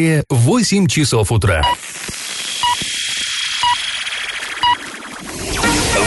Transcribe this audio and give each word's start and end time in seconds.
Далее 0.00 0.24
8 0.30 0.86
часов 0.86 1.30
утра. 1.30 1.62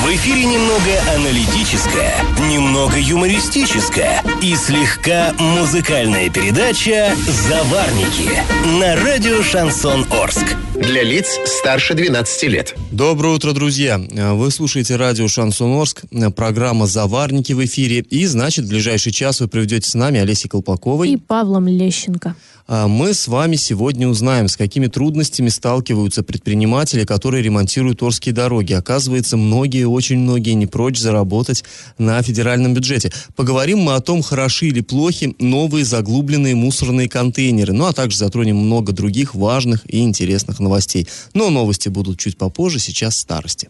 В 0.01 0.15
эфире 0.15 0.45
немного 0.45 1.15
аналитическая, 1.15 2.15
немного 2.49 2.99
юмористическая 2.99 4.23
и 4.41 4.55
слегка 4.55 5.33
музыкальная 5.37 6.31
передача 6.31 7.15
«Заварники» 7.47 8.31
на 8.79 8.95
радио 8.95 9.43
«Шансон 9.43 10.05
Орск». 10.11 10.55
Для 10.73 11.03
лиц 11.03 11.39
старше 11.45 11.93
12 11.93 12.43
лет. 12.49 12.75
Доброе 12.91 13.35
утро, 13.35 13.53
друзья. 13.53 13.99
Вы 13.99 14.49
слушаете 14.49 14.95
радио 14.95 15.27
«Шансон 15.27 15.79
Орск», 15.79 16.01
программа 16.35 16.87
«Заварники» 16.87 17.53
в 17.53 17.63
эфире. 17.63 17.99
И, 18.09 18.25
значит, 18.25 18.65
в 18.65 18.69
ближайший 18.69 19.11
час 19.11 19.39
вы 19.39 19.47
проведете 19.47 19.87
с 19.87 19.93
нами 19.93 20.19
Олесей 20.19 20.49
Колпаковой. 20.49 21.11
И 21.11 21.17
Павлом 21.17 21.67
Лещенко. 21.67 22.35
А 22.65 22.87
мы 22.87 23.13
с 23.13 23.27
вами 23.27 23.57
сегодня 23.57 24.07
узнаем, 24.07 24.47
с 24.47 24.55
какими 24.55 24.87
трудностями 24.87 25.49
сталкиваются 25.49 26.23
предприниматели, 26.23 27.03
которые 27.03 27.43
ремонтируют 27.43 28.01
Орские 28.01 28.33
дороги. 28.33 28.73
Оказывается, 28.73 29.35
многие, 29.35 29.85
очень 29.85 30.19
многие 30.19 30.51
не 30.51 30.65
прочь 30.65 30.97
заработать 30.97 31.63
на 31.97 32.21
федеральном 32.21 32.73
бюджете. 32.73 33.11
Поговорим 33.35 33.79
мы 33.79 33.95
о 33.95 33.99
том, 33.99 34.21
хороши 34.21 34.67
или 34.67 34.81
плохи 34.81 35.35
новые 35.39 35.83
заглубленные 35.83 36.55
мусорные 36.55 37.09
контейнеры. 37.09 37.73
Ну, 37.73 37.85
а 37.85 37.93
также 37.93 38.17
затронем 38.17 38.57
много 38.57 38.93
других 38.93 39.35
важных 39.35 39.81
и 39.91 39.99
интересных 39.99 40.59
новостей. 40.59 41.07
Но 41.33 41.49
новости 41.49 41.89
будут 41.89 42.19
чуть 42.19 42.37
попозже, 42.37 42.79
сейчас 42.79 43.17
старости. 43.17 43.69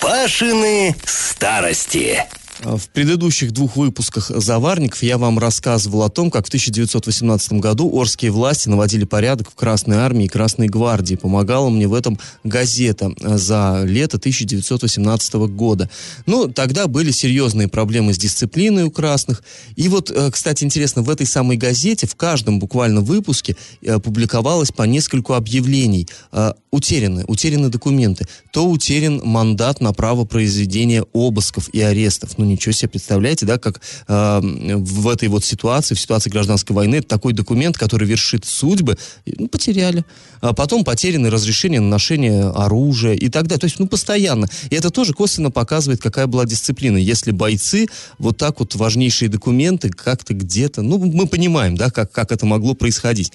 Пашины 0.00 0.96
старости. 1.04 2.24
А, 2.64 2.76
в 2.76 2.88
предыдущих 2.88 3.52
двух 3.52 3.76
выпусках 3.76 4.30
«Заварников» 4.34 5.02
я 5.02 5.18
вам 5.18 5.38
рассказывал 5.38 6.02
о 6.02 6.08
том, 6.08 6.30
как 6.30 6.46
в 6.46 6.48
1918 6.48 7.52
году 7.54 7.90
орские 7.96 8.30
власти 8.30 8.68
наводили 8.68 9.04
порядок 9.04 9.50
в 9.50 9.54
Красной 9.54 9.98
армии 9.98 10.24
и 10.24 10.28
Красной 10.28 10.66
гвардии. 10.68 11.14
Помогала 11.14 11.68
мне 11.68 11.86
в 11.86 11.94
этом 11.94 12.18
газета 12.44 13.12
а, 13.22 13.38
за 13.38 13.82
лето 13.84 14.16
1918 14.16 15.34
года. 15.34 15.88
Ну, 16.26 16.48
тогда 16.48 16.86
были 16.88 17.10
серьезные 17.10 17.68
проблемы 17.68 18.12
с 18.12 18.18
дисциплиной 18.18 18.84
у 18.84 18.90
красных. 18.90 19.42
И 19.76 19.88
вот, 19.88 20.10
э, 20.10 20.30
кстати, 20.30 20.64
интересно, 20.64 21.02
в 21.02 21.10
этой 21.10 21.26
самой 21.26 21.56
газете 21.56 22.06
в 22.06 22.16
каждом 22.16 22.58
буквально 22.58 23.00
выпуске 23.00 23.56
э, 23.82 23.98
публиковалось 23.98 24.72
по 24.72 24.82
нескольку 24.82 25.34
объявлений. 25.34 26.08
А, 26.32 26.54
утеряны, 26.70 27.24
утеряны 27.26 27.68
документы. 27.68 28.26
То 28.52 28.68
утерян 28.68 29.20
мандат 29.24 29.80
на 29.80 29.92
право 29.92 30.24
произведения 30.24 31.04
обысков 31.12 31.68
и 31.70 31.80
арестов. 31.80 32.36
Ну, 32.36 32.47
ничего 32.48 32.72
себе, 32.72 32.88
представляете, 32.88 33.46
да, 33.46 33.58
как 33.58 33.80
э, 34.08 34.40
в 34.42 35.08
этой 35.08 35.28
вот 35.28 35.44
ситуации, 35.44 35.94
в 35.94 36.00
ситуации 36.00 36.30
гражданской 36.30 36.74
войны, 36.74 37.02
такой 37.02 37.32
документ, 37.32 37.78
который 37.78 38.06
вершит 38.06 38.44
судьбы, 38.44 38.96
ну, 39.26 39.48
потеряли. 39.48 40.04
А 40.40 40.52
потом 40.52 40.84
потеряны 40.84 41.30
разрешения 41.30 41.80
на 41.80 41.88
ношение 41.88 42.44
оружия 42.44 43.14
и 43.14 43.28
так 43.28 43.46
далее. 43.46 43.60
То 43.60 43.66
есть, 43.66 43.78
ну, 43.78 43.86
постоянно. 43.86 44.48
И 44.70 44.74
это 44.74 44.90
тоже 44.90 45.12
косвенно 45.12 45.50
показывает, 45.50 46.00
какая 46.00 46.26
была 46.26 46.44
дисциплина. 46.44 46.96
Если 46.96 47.32
бойцы 47.32 47.86
вот 48.18 48.36
так 48.36 48.60
вот 48.60 48.74
важнейшие 48.74 49.28
документы 49.28 49.90
как-то 49.90 50.34
где-то, 50.34 50.82
ну, 50.82 50.98
мы 50.98 51.26
понимаем, 51.26 51.76
да, 51.76 51.90
как, 51.90 52.12
как 52.12 52.32
это 52.32 52.46
могло 52.46 52.74
происходить. 52.74 53.32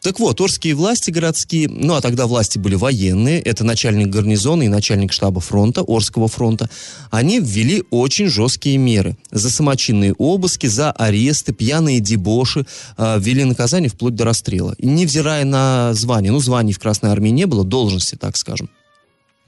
Так 0.00 0.18
вот, 0.18 0.40
Орские 0.40 0.74
власти 0.74 1.10
городские, 1.10 1.68
ну, 1.68 1.94
а 1.94 2.00
тогда 2.00 2.26
власти 2.26 2.58
были 2.58 2.74
военные, 2.74 3.40
это 3.40 3.64
начальник 3.64 4.08
гарнизона 4.08 4.62
и 4.62 4.68
начальник 4.68 5.12
штаба 5.12 5.40
фронта, 5.40 5.82
Орского 5.86 6.28
фронта, 6.28 6.70
они 7.10 7.40
ввели 7.40 7.84
очень 7.90 8.28
жесткие 8.28 8.55
жесткие 8.56 8.78
меры. 8.78 9.16
За 9.30 9.50
самочинные 9.50 10.14
обыски, 10.14 10.66
за 10.66 10.90
аресты, 10.92 11.52
пьяные 11.52 12.00
дебоши 12.00 12.66
э, 12.96 13.18
ввели 13.20 13.44
наказание 13.44 13.90
вплоть 13.90 14.14
до 14.14 14.24
расстрела. 14.24 14.74
И 14.78 14.86
невзирая 14.86 15.44
на 15.44 15.92
звание, 15.94 16.32
ну, 16.32 16.40
званий 16.40 16.72
в 16.72 16.78
Красной 16.78 17.10
Армии 17.10 17.30
не 17.30 17.46
было, 17.46 17.64
должности, 17.64 18.16
так 18.16 18.36
скажем. 18.36 18.68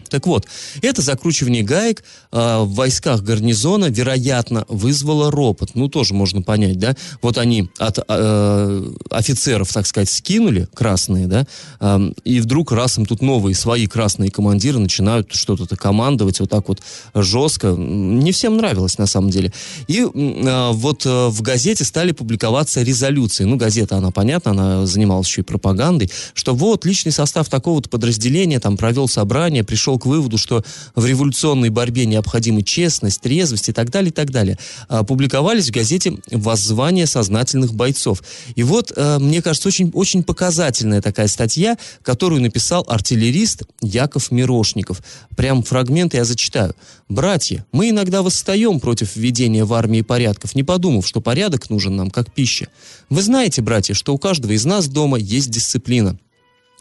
Так 0.08 0.26
вот, 0.26 0.46
это 0.82 1.02
закручивание 1.02 1.62
гаек 1.62 2.02
э, 2.32 2.58
в 2.62 2.74
войсках 2.74 3.22
гарнизона, 3.22 3.86
вероятно, 3.86 4.64
вызвало 4.69 5.30
ропот. 5.30 5.70
Ну, 5.74 5.88
тоже 5.88 6.14
можно 6.14 6.42
понять, 6.42 6.78
да? 6.78 6.94
Вот 7.22 7.38
они 7.38 7.70
от 7.78 7.98
э, 8.06 8.92
офицеров, 9.10 9.72
так 9.72 9.86
сказать, 9.86 10.10
скинули, 10.10 10.68
красные, 10.74 11.26
да? 11.26 11.47
Э, 11.80 12.10
и 12.24 12.41
вдруг 12.41 12.72
раз 12.72 12.98
им 12.98 13.06
тут 13.06 13.22
новые 13.22 13.54
свои 13.54 13.86
красные 13.86 14.30
командиры 14.30 14.78
начинают 14.78 15.32
что-то 15.32 15.76
командовать 15.76 16.41
вот 16.41 16.50
так 16.50 16.68
вот 16.68 16.80
жестко. 17.14 17.68
Не 17.76 18.32
всем 18.32 18.56
нравилось, 18.56 18.98
на 18.98 19.06
самом 19.06 19.30
деле. 19.30 19.52
И 19.86 20.00
э, 20.00 20.70
вот 20.72 21.06
э, 21.06 21.28
в 21.28 21.42
газете 21.42 21.84
стали 21.84 22.12
публиковаться 22.12 22.82
резолюции. 22.82 23.44
Ну, 23.44 23.56
газета, 23.56 23.97
она, 23.97 24.10
понятно, 24.10 24.50
она 24.52 24.86
занималась 24.86 25.28
еще 25.28 25.42
и 25.42 25.44
пропагандой, 25.44 26.10
что 26.34 26.54
вот 26.54 26.84
личный 26.84 27.12
состав 27.12 27.48
такого-то 27.48 27.88
подразделения 27.88 28.60
там 28.60 28.76
провел 28.76 29.08
собрание, 29.08 29.64
пришел 29.64 29.97
к 29.98 30.06
выводу, 30.06 30.38
что 30.38 30.64
в 30.94 31.04
революционной 31.04 31.70
борьбе 31.70 32.06
необходимы 32.06 32.62
честность, 32.62 33.20
трезвость 33.20 33.69
и 33.69 33.72
так 33.72 33.91
далее, 33.91 34.10
и 34.10 34.12
так 34.12 34.31
далее. 34.31 34.59
А, 34.88 35.04
публиковались 35.04 35.69
в 35.69 35.72
газете 35.72 36.19
«Воззвание 36.31 37.06
сознательных 37.06 37.75
бойцов». 37.75 38.22
И 38.54 38.62
вот, 38.62 38.92
а, 38.97 39.19
мне 39.19 39.42
кажется, 39.42 39.69
очень, 39.69 39.91
очень 39.94 40.22
показательная 40.22 41.03
такая 41.03 41.28
статья, 41.28 41.76
которую 42.03 42.42
написал 42.42 42.84
артиллерист 42.88 43.62
Яков 43.81 44.31
Мирошников. 44.31 45.03
Прям 45.36 45.62
фрагмент 45.62 46.15
я 46.15 46.25
зачитаю. 46.25 46.75
«Братья, 47.09 47.65
мы 47.72 47.91
иногда 47.91 48.22
восстаем 48.22 48.80
против 48.80 49.16
введения 49.16 49.65
в 49.65 49.72
армии 49.72 50.03
порядков, 50.03 50.54
не 50.54 50.62
подумав, 50.62 51.06
что 51.06 51.20
порядок 51.20 51.70
нужен 51.70 51.97
нам 51.97 52.10
как 52.10 52.32
пища. 52.32 52.69
Вы 53.09 53.22
знаете, 53.22 53.62
братья, 53.62 53.94
что 53.94 54.15
у 54.15 54.19
каждого 54.19 54.53
из 54.53 54.65
нас 54.65 54.88
дома 54.88 55.19
есть 55.19 55.50
дисциплина 55.50 56.19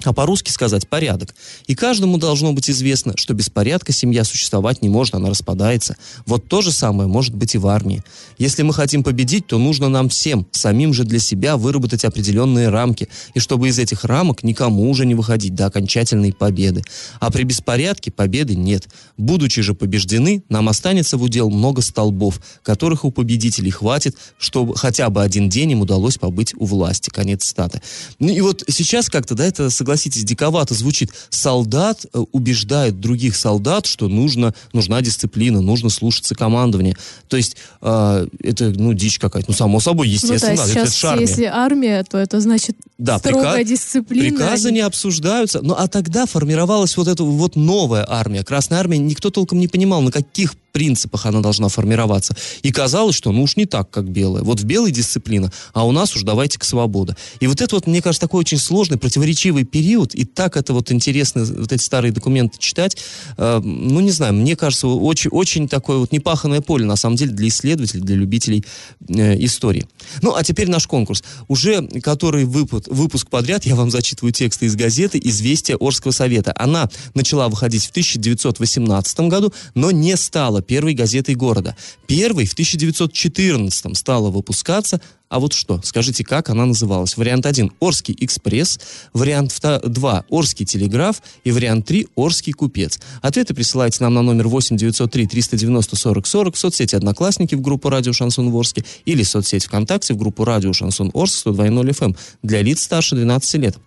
а 0.04 0.14
по-русски 0.14 0.52
сказать 0.52 0.88
порядок. 0.88 1.34
И 1.66 1.76
каждому 1.76 2.18
должно 2.18 2.54
быть 2.54 2.70
известно, 2.70 3.14
что 3.18 3.34
без 3.34 3.50
порядка 3.50 3.92
семья 3.92 4.24
существовать 4.24 4.82
не 4.82 4.90
может, 4.90 5.16
она 5.16 5.30
распадается. 5.30 5.98
Вот 6.26 6.48
то 6.48 6.62
же 6.62 6.72
самое 6.72 7.10
может 7.10 7.34
быть 7.34 7.56
и 7.56 7.58
в 7.58 7.68
армии. 7.68 8.04
Если 8.38 8.64
мы 8.64 8.74
хотим 8.74 9.04
победить, 9.04 9.48
то 9.48 9.58
нужно 9.58 9.90
нам 9.90 10.10
всем, 10.10 10.48
самим 10.52 10.94
же 10.94 11.04
для 11.04 11.20
себя, 11.20 11.58
выработать 11.58 12.06
определенные 12.06 12.70
рамки, 12.70 13.10
и 13.34 13.40
чтобы 13.40 13.70
из 13.70 13.80
этих 13.80 14.04
рамок 14.06 14.44
никому 14.44 14.90
уже 14.90 15.06
не 15.06 15.16
выходить 15.16 15.56
до 15.56 15.66
окончательной 15.66 16.34
победы. 16.34 16.84
А 17.20 17.32
при 17.32 17.44
беспорядке 17.44 18.12
победы 18.12 18.56
нет. 18.56 18.88
Будучи 19.18 19.62
же 19.62 19.74
побеждены, 19.74 20.44
нам 20.50 20.70
останется 20.70 21.18
в 21.18 21.24
удел 21.24 21.50
много 21.50 21.82
столбов, 21.82 22.40
которых 22.64 23.04
у 23.04 23.12
победителей 23.12 23.72
хватит, 23.72 24.16
чтобы 24.38 24.76
хотя 24.76 25.10
бы 25.10 25.24
один 25.24 25.50
день 25.50 25.72
им 25.72 25.82
удалось 25.82 26.18
побыть 26.18 26.54
у 26.56 26.66
власти. 26.66 27.10
Конец 27.10 27.46
статы. 27.46 27.82
Ну 28.20 28.30
и 28.30 28.42
вот 28.42 28.64
сейчас 28.68 29.10
как-то, 29.10 29.36
да, 29.36 29.46
это 29.46 29.70
согласитесь, 29.88 30.26
диковато 30.26 30.74
звучит. 30.74 31.12
Солдат 31.30 32.06
э, 32.14 32.20
убеждает 32.34 33.00
других 33.00 33.38
солдат, 33.38 33.86
что 33.86 34.10
нужно, 34.10 34.54
нужна 34.74 35.02
дисциплина, 35.02 35.62
нужно 35.62 35.90
слушаться 35.90 36.36
командования. 36.36 36.98
То 37.30 37.38
есть 37.38 37.56
э, 37.82 38.28
это, 38.44 38.70
ну, 38.72 38.94
дичь 38.94 39.18
какая-то. 39.18 39.50
Ну, 39.50 39.56
само 39.56 39.80
собой, 39.80 40.10
естественно. 40.10 40.56
Ну, 40.56 40.58
да, 40.58 40.86
сейчас, 40.86 40.98
это, 40.98 41.14
это 41.14 41.22
если 41.22 41.44
армия, 41.46 42.04
то 42.04 42.18
это 42.18 42.42
значит 42.42 42.76
да, 42.98 43.18
строгая 43.18 43.64
приказ, 43.64 43.70
дисциплина. 43.70 44.38
Приказы 44.38 44.72
не 44.74 44.82
обсуждаются. 44.82 45.62
Ну, 45.62 45.74
а 45.78 45.88
тогда 45.88 46.26
формировалась 46.26 46.98
вот 46.98 47.08
эта 47.08 47.24
вот 47.24 47.56
новая 47.56 48.06
армия. 48.08 48.44
Красная 48.44 48.80
армия, 48.80 48.98
никто 48.98 49.30
толком 49.30 49.60
не 49.60 49.70
понимал, 49.70 50.02
на 50.02 50.12
каких 50.12 50.54
принципах 50.78 51.26
она 51.26 51.42
должна 51.42 51.70
формироваться. 51.70 52.36
И 52.62 52.72
казалось, 52.72 53.16
что 53.16 53.32
ну 53.32 53.42
уж 53.42 53.58
не 53.58 53.66
так, 53.66 53.90
как 53.90 54.08
белая. 54.08 54.44
Вот 54.44 54.60
в 54.60 54.64
белой 54.64 54.92
дисциплина, 54.92 55.52
а 55.74 55.88
у 55.88 55.92
нас 55.92 56.16
уж 56.16 56.22
давайте 56.22 56.60
к 56.60 56.64
свободе. 56.64 57.16
И 57.40 57.48
вот 57.48 57.62
это 57.62 57.74
вот, 57.74 57.88
мне 57.88 58.00
кажется, 58.00 58.22
такой 58.22 58.42
очень 58.42 58.60
сложный, 58.60 59.00
противоречивый 59.00 59.64
период, 59.64 60.14
и 60.14 60.24
так 60.24 60.56
это 60.56 60.74
вот 60.74 60.92
интересно, 60.92 61.44
вот 61.46 61.72
эти 61.72 61.82
старые 61.82 62.12
документы 62.12 62.60
читать, 62.60 62.96
э, 63.38 63.60
ну 63.60 64.02
не 64.02 64.12
знаю, 64.12 64.36
мне 64.36 64.56
кажется, 64.56 64.88
очень, 64.88 65.32
очень 65.32 65.68
такое 65.68 65.98
вот 65.98 66.12
непаханное 66.12 66.62
поле, 66.62 66.86
на 66.86 66.96
самом 66.96 67.16
деле, 67.16 67.32
для 67.32 67.48
исследователей, 67.48 68.04
для 68.04 68.16
любителей 68.16 68.64
э, 69.10 69.44
истории. 69.44 69.88
Ну, 70.22 70.36
а 70.36 70.44
теперь 70.44 70.70
наш 70.70 70.86
конкурс. 70.86 71.24
Уже 71.48 71.88
который 72.04 72.46
выпуск 72.46 73.30
подряд 73.32 73.66
я 73.66 73.74
вам 73.74 73.90
зачитываю 73.90 74.32
тексты 74.32 74.68
из 74.68 74.76
газеты 74.76 75.20
«Известия 75.24 75.76
Орского 75.80 76.12
совета». 76.12 76.54
Она 76.56 76.88
начала 77.16 77.50
выходить 77.50 77.88
в 77.88 77.90
1918 77.90 79.20
году, 79.22 79.52
но 79.74 79.90
не 79.90 80.16
стала 80.18 80.62
первой 80.68 80.94
газетой 80.94 81.36
города. 81.36 81.76
Первой 82.06 82.46
в 82.46 82.54
1914 82.54 83.98
стала 83.98 84.30
выпускаться 84.30 85.02
а 85.30 85.40
вот 85.40 85.52
что? 85.52 85.82
Скажите, 85.84 86.24
как 86.24 86.50
она 86.50 86.66
называлась? 86.66 87.18
Вариант 87.18 87.46
1– 87.46 87.74
Орский 87.80 88.16
экспресс, 88.20 88.80
вариант 89.14 89.60
2– 89.62 90.26
Орский 90.30 90.66
телеграф 90.66 91.22
и 91.44 91.52
вариант 91.52 91.86
3– 91.88 92.08
Орский 92.16 92.54
купец. 92.54 93.00
Ответы 93.22 93.54
присылайте 93.54 94.04
нам 94.04 94.14
на 94.14 94.22
номер 94.22 94.48
8 94.48 94.78
903 94.78 95.28
390 95.28 95.96
40 95.98 96.26
40 96.26 96.56
в 96.56 96.58
соцсети 96.58 96.96
«Одноклассники» 96.96 97.56
в 97.56 97.62
группу 97.62 97.90
«Радио 97.90 98.14
Шансон 98.14 98.56
Орске» 98.56 98.86
или 99.06 99.24
в 99.24 99.28
соцсети 99.28 99.68
ВКонтакте 99.68 100.14
в 100.14 100.18
группу 100.18 100.46
«Радио 100.46 100.72
Шансон 100.72 101.12
Орск» 101.14 101.48
102.0 101.48 101.90
FM 101.90 102.18
для 102.44 102.62
лиц 102.62 102.84
старше 102.84 103.16
12 103.16 103.54
лет. 103.56 103.78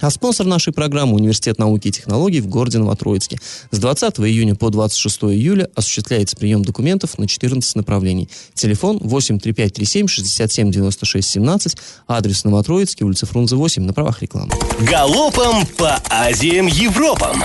А 0.00 0.10
спонсор 0.10 0.46
нашей 0.46 0.72
программы– 0.72 1.14
Университет 1.16 1.58
науки 1.58 1.88
и 1.88 1.92
технологий 1.92 2.40
в 2.40 2.48
городе 2.48 2.78
Новотроицке. 2.78 3.38
С 3.70 3.78
20 3.78 4.20
июня 4.20 4.54
по 4.54 4.70
26 4.70 5.24
июля 5.24 5.70
осуществляется 5.74 6.36
прием 6.36 6.64
документов 6.64 7.18
на 7.18 7.28
14 7.28 7.76
направлений. 7.76 8.28
Телефон 8.54 8.98
83537 8.98 10.08
67 10.08 10.70
96 10.70 11.28
17, 11.28 11.76
адрес 12.08 12.44
Новотроицкий, 12.44 13.06
улица 13.06 13.26
Фрунзе 13.26 13.56
8, 13.56 13.82
на 13.82 13.92
правах 13.92 14.22
рекламы. 14.22 14.52
Галопом 14.80 15.66
по 15.76 16.00
Азиям 16.10 16.66
Европам! 16.66 17.44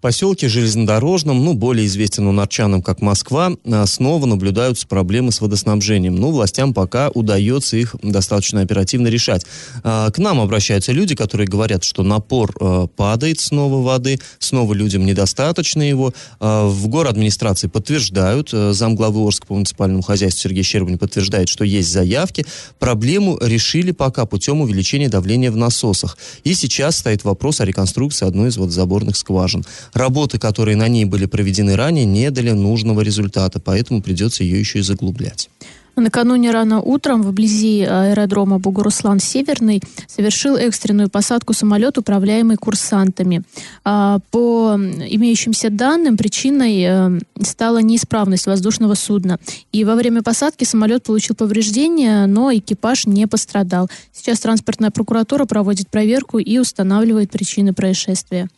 Поселке 0.00 0.48
Железнодорожном, 0.48 1.44
ну, 1.44 1.52
более 1.52 1.86
известен 1.86 2.26
у 2.26 2.32
нарчанам 2.32 2.80
как 2.80 3.02
Москва, 3.02 3.52
а, 3.66 3.84
снова 3.84 4.24
наблюдаются 4.24 4.86
проблемы 4.86 5.30
с 5.30 5.40
водоснабжением. 5.42 6.16
Ну, 6.16 6.30
властям 6.30 6.72
пока 6.72 7.10
удается 7.10 7.76
их 7.76 7.94
достаточно 8.02 8.62
оперативно 8.62 9.08
решать. 9.08 9.44
А, 9.84 10.10
к 10.10 10.18
нам 10.18 10.40
обращаются 10.40 10.92
люди, 10.92 11.14
которые 11.14 11.46
говорят, 11.46 11.84
что 11.84 12.02
напор 12.02 12.54
а, 12.58 12.86
падает 12.86 13.40
снова 13.40 13.84
воды, 13.84 14.18
снова 14.38 14.72
людям 14.72 15.04
недостаточно 15.04 15.82
его. 15.82 16.14
В 16.40 16.88
город 16.88 17.12
администрации 17.12 17.66
подтверждают, 17.66 18.50
замглавы 18.50 19.26
Орска 19.26 19.46
по 19.46 19.54
муниципальному 19.54 20.02
хозяйству 20.02 20.40
Сергей 20.42 20.62
Щербань 20.62 20.98
подтверждает, 20.98 21.48
что 21.48 21.64
есть 21.64 21.90
заявки. 21.92 22.46
Проблему 22.78 23.38
решили 23.40 23.90
пока 23.90 24.24
путем 24.24 24.60
увеличения 24.60 25.08
давления 25.08 25.50
в 25.50 25.56
насосах. 25.56 26.16
И 26.44 26.54
сейчас 26.54 26.98
стоит 26.98 27.24
вопрос 27.24 27.60
о 27.60 27.64
реконструкции 27.64 28.26
одной 28.26 28.48
из 28.48 28.56
водозаборных 28.56 29.16
скважин. 29.16 29.64
Работы, 29.92 30.38
которые 30.38 30.76
на 30.76 30.88
ней 30.88 31.04
были 31.04 31.26
проведены 31.26 31.76
ранее, 31.76 32.04
не 32.04 32.30
дали 32.30 32.50
нужного 32.50 33.00
результата, 33.00 33.60
поэтому 33.60 34.02
придется 34.02 34.44
ее 34.44 34.58
еще 34.58 34.80
и 34.80 34.82
заглублять. 34.82 35.48
Накануне 35.96 36.50
рано 36.50 36.80
утром 36.80 37.22
вблизи 37.22 37.82
аэродрома 37.82 38.58
Бугуруслан-Северный 38.58 39.82
совершил 40.06 40.56
экстренную 40.56 41.10
посадку 41.10 41.52
самолет, 41.52 41.98
управляемый 41.98 42.56
курсантами. 42.56 43.42
А, 43.84 44.20
по 44.30 44.76
имеющимся 44.76 45.70
данным, 45.70 46.16
причиной 46.16 46.82
э, 46.82 47.20
стала 47.42 47.78
неисправность 47.78 48.46
воздушного 48.46 48.94
судна. 48.94 49.38
И 49.72 49.84
во 49.84 49.94
время 49.94 50.22
посадки 50.22 50.64
самолет 50.64 51.02
получил 51.02 51.34
повреждения, 51.34 52.26
но 52.26 52.54
экипаж 52.54 53.06
не 53.06 53.26
пострадал. 53.26 53.90
Сейчас 54.12 54.40
транспортная 54.40 54.90
прокуратура 54.90 55.44
проводит 55.44 55.88
проверку 55.88 56.38
и 56.38 56.58
устанавливает 56.58 57.30
причины 57.30 57.74
происшествия. 57.74 58.48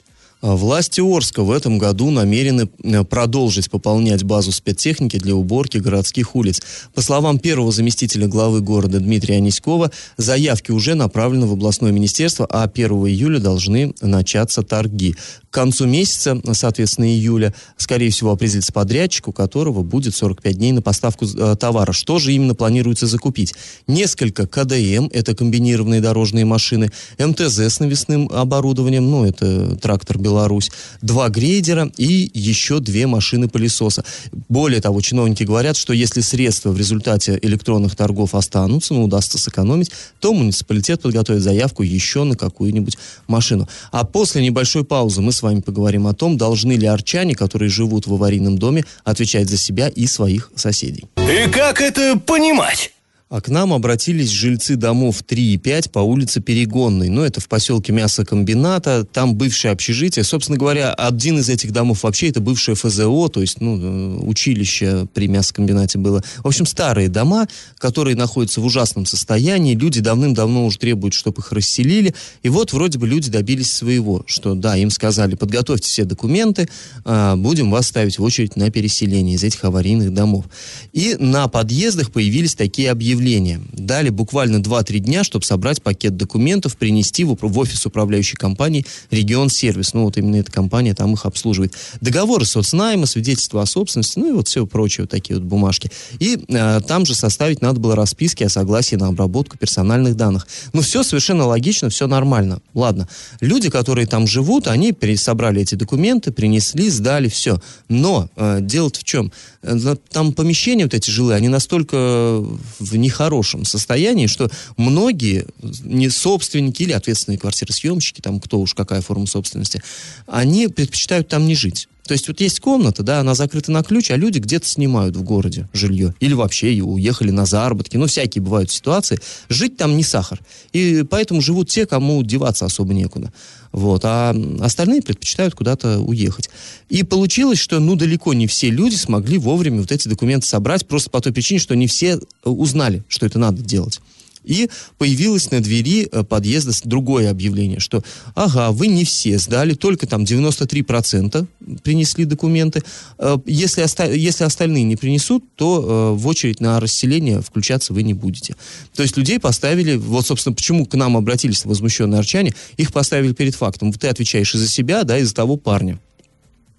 А 0.42 0.56
власти 0.56 1.00
Орска 1.00 1.44
в 1.44 1.52
этом 1.52 1.78
году 1.78 2.10
намерены 2.10 2.68
э, 2.82 3.04
продолжить 3.04 3.70
пополнять 3.70 4.24
базу 4.24 4.50
спецтехники 4.50 5.16
для 5.16 5.36
уборки 5.36 5.78
городских 5.78 6.34
улиц. 6.34 6.60
По 6.94 7.00
словам 7.00 7.38
первого 7.38 7.70
заместителя 7.70 8.26
главы 8.26 8.60
города 8.60 8.98
Дмитрия 8.98 9.36
Аниськова, 9.36 9.92
заявки 10.16 10.72
уже 10.72 10.96
направлены 10.96 11.46
в 11.46 11.52
областное 11.52 11.92
министерство, 11.92 12.44
а 12.50 12.64
1 12.64 12.90
июля 13.06 13.38
должны 13.38 13.94
начаться 14.00 14.62
торги. 14.62 15.14
К 15.52 15.54
концу 15.56 15.84
месяца, 15.84 16.40
соответственно, 16.54 17.04
июля, 17.04 17.52
скорее 17.76 18.08
всего, 18.08 18.32
определится 18.32 18.72
подрядчик, 18.72 19.28
у 19.28 19.32
которого 19.32 19.82
будет 19.82 20.16
45 20.16 20.56
дней 20.56 20.72
на 20.72 20.80
поставку 20.80 21.26
э, 21.26 21.56
товара. 21.60 21.92
Что 21.92 22.18
же 22.18 22.32
именно 22.32 22.54
планируется 22.54 23.06
закупить? 23.06 23.52
Несколько 23.86 24.46
КДМ, 24.46 25.08
это 25.12 25.34
комбинированные 25.34 26.00
дорожные 26.00 26.46
машины, 26.46 26.90
МТЗ 27.18 27.58
с 27.58 27.80
навесным 27.80 28.30
оборудованием, 28.32 29.10
ну, 29.10 29.26
это 29.26 29.76
трактор 29.76 30.16
«Беларусь», 30.16 30.70
два 31.02 31.28
грейдера 31.28 31.92
и 31.98 32.30
еще 32.32 32.80
две 32.80 33.06
машины 33.06 33.46
пылесоса. 33.46 34.06
Более 34.48 34.80
того, 34.80 35.02
чиновники 35.02 35.42
говорят, 35.42 35.76
что 35.76 35.92
если 35.92 36.22
средства 36.22 36.70
в 36.70 36.78
результате 36.78 37.38
электронных 37.42 37.94
торгов 37.94 38.34
останутся, 38.34 38.94
ну, 38.94 39.04
удастся 39.04 39.36
сэкономить, 39.36 39.90
то 40.18 40.32
муниципалитет 40.32 41.02
подготовит 41.02 41.42
заявку 41.42 41.82
еще 41.82 42.24
на 42.24 42.36
какую-нибудь 42.36 42.96
машину. 43.26 43.68
А 43.90 44.06
после 44.06 44.42
небольшой 44.42 44.84
паузы 44.84 45.20
мы 45.20 45.30
с 45.30 45.41
вами 45.42 45.60
поговорим 45.60 46.06
о 46.06 46.14
том, 46.14 46.36
должны 46.36 46.72
ли 46.72 46.86
арчане, 46.86 47.34
которые 47.34 47.68
живут 47.68 48.06
в 48.06 48.14
аварийном 48.14 48.58
доме, 48.58 48.84
отвечать 49.04 49.48
за 49.48 49.56
себя 49.56 49.88
и 49.88 50.06
своих 50.06 50.50
соседей. 50.54 51.04
И 51.16 51.48
как 51.50 51.80
это 51.80 52.18
понимать? 52.18 52.92
А 53.32 53.40
к 53.40 53.48
нам 53.48 53.72
обратились 53.72 54.28
жильцы 54.28 54.76
домов 54.76 55.22
3 55.26 55.54
и 55.54 55.56
5 55.56 55.90
по 55.90 56.00
улице 56.00 56.42
Перегонной. 56.42 57.08
Ну, 57.08 57.22
это 57.22 57.40
в 57.40 57.48
поселке 57.48 57.90
мясокомбината, 57.90 59.06
там 59.10 59.36
бывшее 59.36 59.72
общежитие. 59.72 60.22
Собственно 60.22 60.58
говоря, 60.58 60.92
один 60.92 61.38
из 61.38 61.48
этих 61.48 61.72
домов 61.72 62.02
вообще 62.02 62.28
это 62.28 62.42
бывшее 62.42 62.74
ФЗО, 62.74 63.28
то 63.28 63.40
есть, 63.40 63.62
ну, 63.62 63.78
э, 63.80 64.18
училище 64.26 65.06
при 65.14 65.28
мясокомбинате 65.28 65.96
было. 65.96 66.22
В 66.44 66.46
общем, 66.46 66.66
старые 66.66 67.08
дома, 67.08 67.48
которые 67.78 68.16
находятся 68.16 68.60
в 68.60 68.66
ужасном 68.66 69.06
состоянии. 69.06 69.74
Люди 69.74 70.02
давным-давно 70.02 70.66
уже 70.66 70.78
требуют, 70.78 71.14
чтобы 71.14 71.40
их 71.40 71.52
расселили. 71.52 72.14
И 72.42 72.50
вот 72.50 72.74
вроде 72.74 72.98
бы 72.98 73.08
люди 73.08 73.30
добились 73.30 73.72
своего, 73.72 74.24
что 74.26 74.54
да, 74.54 74.76
им 74.76 74.90
сказали, 74.90 75.36
подготовьте 75.36 75.88
все 75.88 76.04
документы, 76.04 76.68
а, 77.06 77.36
будем 77.36 77.70
вас 77.70 77.86
ставить 77.86 78.18
в 78.18 78.22
очередь 78.22 78.56
на 78.56 78.70
переселение 78.70 79.36
из 79.36 79.42
этих 79.42 79.64
аварийных 79.64 80.12
домов. 80.12 80.44
И 80.92 81.16
на 81.18 81.48
подъездах 81.48 82.10
появились 82.10 82.54
такие 82.54 82.90
объявления 82.90 83.21
заявление. 83.22 83.60
Дали 83.72 84.10
буквально 84.10 84.56
2-3 84.56 84.98
дня, 84.98 85.24
чтобы 85.24 85.44
собрать 85.44 85.82
пакет 85.82 86.16
документов, 86.16 86.76
принести 86.76 87.24
в, 87.24 87.36
офис 87.58 87.86
управляющей 87.86 88.36
компании 88.36 88.84
«Регион 89.10 89.48
Сервис». 89.48 89.94
Ну, 89.94 90.04
вот 90.04 90.16
именно 90.18 90.36
эта 90.36 90.50
компания 90.50 90.94
там 90.94 91.14
их 91.14 91.24
обслуживает. 91.24 91.74
Договоры 92.00 92.44
соцнайма, 92.44 93.06
свидетельства 93.06 93.62
о 93.62 93.66
собственности, 93.66 94.18
ну 94.18 94.30
и 94.30 94.32
вот 94.32 94.48
все 94.48 94.66
прочее, 94.66 95.04
вот 95.04 95.10
такие 95.10 95.38
вот 95.38 95.46
бумажки. 95.46 95.90
И 96.18 96.38
э, 96.48 96.80
там 96.86 97.06
же 97.06 97.14
составить 97.14 97.62
надо 97.62 97.78
было 97.80 97.94
расписки 97.94 98.42
о 98.44 98.48
согласии 98.48 98.96
на 98.96 99.08
обработку 99.08 99.56
персональных 99.56 100.16
данных. 100.16 100.46
Ну, 100.72 100.80
все 100.80 101.02
совершенно 101.02 101.46
логично, 101.46 101.88
все 101.90 102.06
нормально. 102.06 102.60
Ладно. 102.74 103.08
Люди, 103.40 103.70
которые 103.70 104.06
там 104.06 104.26
живут, 104.26 104.66
они 104.66 104.92
пересобрали 104.92 105.62
эти 105.62 105.76
документы, 105.76 106.32
принесли, 106.32 106.90
сдали, 106.90 107.28
все. 107.28 107.60
Но 107.88 108.28
э, 108.36 108.58
дело 108.60 108.90
в 108.92 109.04
чем? 109.04 109.32
Э, 109.62 109.96
там 110.10 110.32
помещения 110.32 110.84
вот 110.84 110.94
эти 110.94 111.10
жилые, 111.10 111.36
они 111.36 111.48
настолько 111.48 112.42
в 112.78 112.96
них 112.96 113.11
нехорошем 113.12 113.64
состоянии, 113.64 114.26
что 114.26 114.50
многие, 114.76 115.46
не 115.84 116.08
собственники 116.08 116.82
или 116.82 116.92
ответственные 116.92 117.38
квартиросъемщики, 117.38 118.20
там 118.20 118.40
кто 118.40 118.58
уж 118.58 118.74
какая 118.74 119.02
форма 119.02 119.26
собственности, 119.26 119.82
они 120.26 120.68
предпочитают 120.68 121.28
там 121.28 121.46
не 121.46 121.54
жить. 121.54 121.88
То 122.04 122.12
есть 122.12 122.26
вот 122.26 122.40
есть 122.40 122.60
комната, 122.60 123.02
да, 123.02 123.20
она 123.20 123.34
закрыта 123.34 123.70
на 123.70 123.82
ключ, 123.82 124.10
а 124.10 124.16
люди 124.16 124.38
где-то 124.38 124.66
снимают 124.66 125.16
в 125.16 125.22
городе 125.22 125.68
жилье. 125.72 126.14
Или 126.18 126.34
вообще 126.34 126.82
уехали 126.82 127.30
на 127.30 127.46
заработки. 127.46 127.96
Ну, 127.96 128.06
всякие 128.06 128.42
бывают 128.42 128.70
ситуации. 128.70 129.20
Жить 129.48 129.76
там 129.76 129.96
не 129.96 130.02
сахар. 130.02 130.40
И 130.72 131.04
поэтому 131.08 131.40
живут 131.40 131.70
те, 131.70 131.86
кому 131.86 132.22
деваться 132.24 132.64
особо 132.64 132.92
некуда. 132.92 133.32
Вот. 133.70 134.04
А 134.04 134.34
остальные 134.60 135.02
предпочитают 135.02 135.54
куда-то 135.54 136.00
уехать. 136.00 136.50
И 136.88 137.04
получилось, 137.04 137.58
что, 137.58 137.78
ну, 137.78 137.94
далеко 137.94 138.34
не 138.34 138.46
все 138.46 138.68
люди 138.68 138.96
смогли 138.96 139.38
вовремя 139.38 139.80
вот 139.80 139.92
эти 139.92 140.08
документы 140.08 140.46
собрать, 140.46 140.86
просто 140.86 141.08
по 141.08 141.20
той 141.20 141.32
причине, 141.32 141.60
что 141.60 141.76
не 141.76 141.86
все 141.86 142.18
узнали, 142.44 143.04
что 143.08 143.26
это 143.26 143.38
надо 143.38 143.62
делать. 143.62 144.00
И 144.44 144.68
появилось 144.98 145.50
на 145.50 145.60
двери 145.60 146.08
э, 146.10 146.22
подъезда 146.24 146.72
другое 146.84 147.30
объявление, 147.30 147.80
что, 147.80 148.02
ага, 148.34 148.70
вы 148.70 148.88
не 148.88 149.04
все 149.04 149.38
сдали, 149.38 149.74
только 149.74 150.06
там 150.06 150.24
93% 150.24 151.46
принесли 151.82 152.24
документы. 152.24 152.82
Э, 153.18 153.38
если, 153.46 153.82
оста- 153.82 154.12
если 154.12 154.44
остальные 154.44 154.84
не 154.84 154.96
принесут, 154.96 155.44
то 155.54 156.14
э, 156.14 156.18
в 156.18 156.26
очередь 156.26 156.60
на 156.60 156.80
расселение 156.80 157.40
включаться 157.40 157.92
вы 157.92 158.02
не 158.02 158.14
будете. 158.14 158.56
То 158.94 159.02
есть 159.02 159.16
людей 159.16 159.38
поставили, 159.38 159.96
вот, 159.96 160.26
собственно, 160.26 160.54
почему 160.54 160.86
к 160.86 160.94
нам 160.94 161.16
обратились 161.16 161.64
возмущенные 161.64 162.18
арчане, 162.18 162.54
их 162.76 162.92
поставили 162.92 163.32
перед 163.32 163.54
фактом. 163.54 163.92
Ты 163.92 164.08
отвечаешь 164.08 164.54
и 164.54 164.58
за 164.58 164.68
себя, 164.68 165.04
да, 165.04 165.18
и 165.18 165.24
за 165.24 165.34
того 165.34 165.56
парня. 165.56 165.98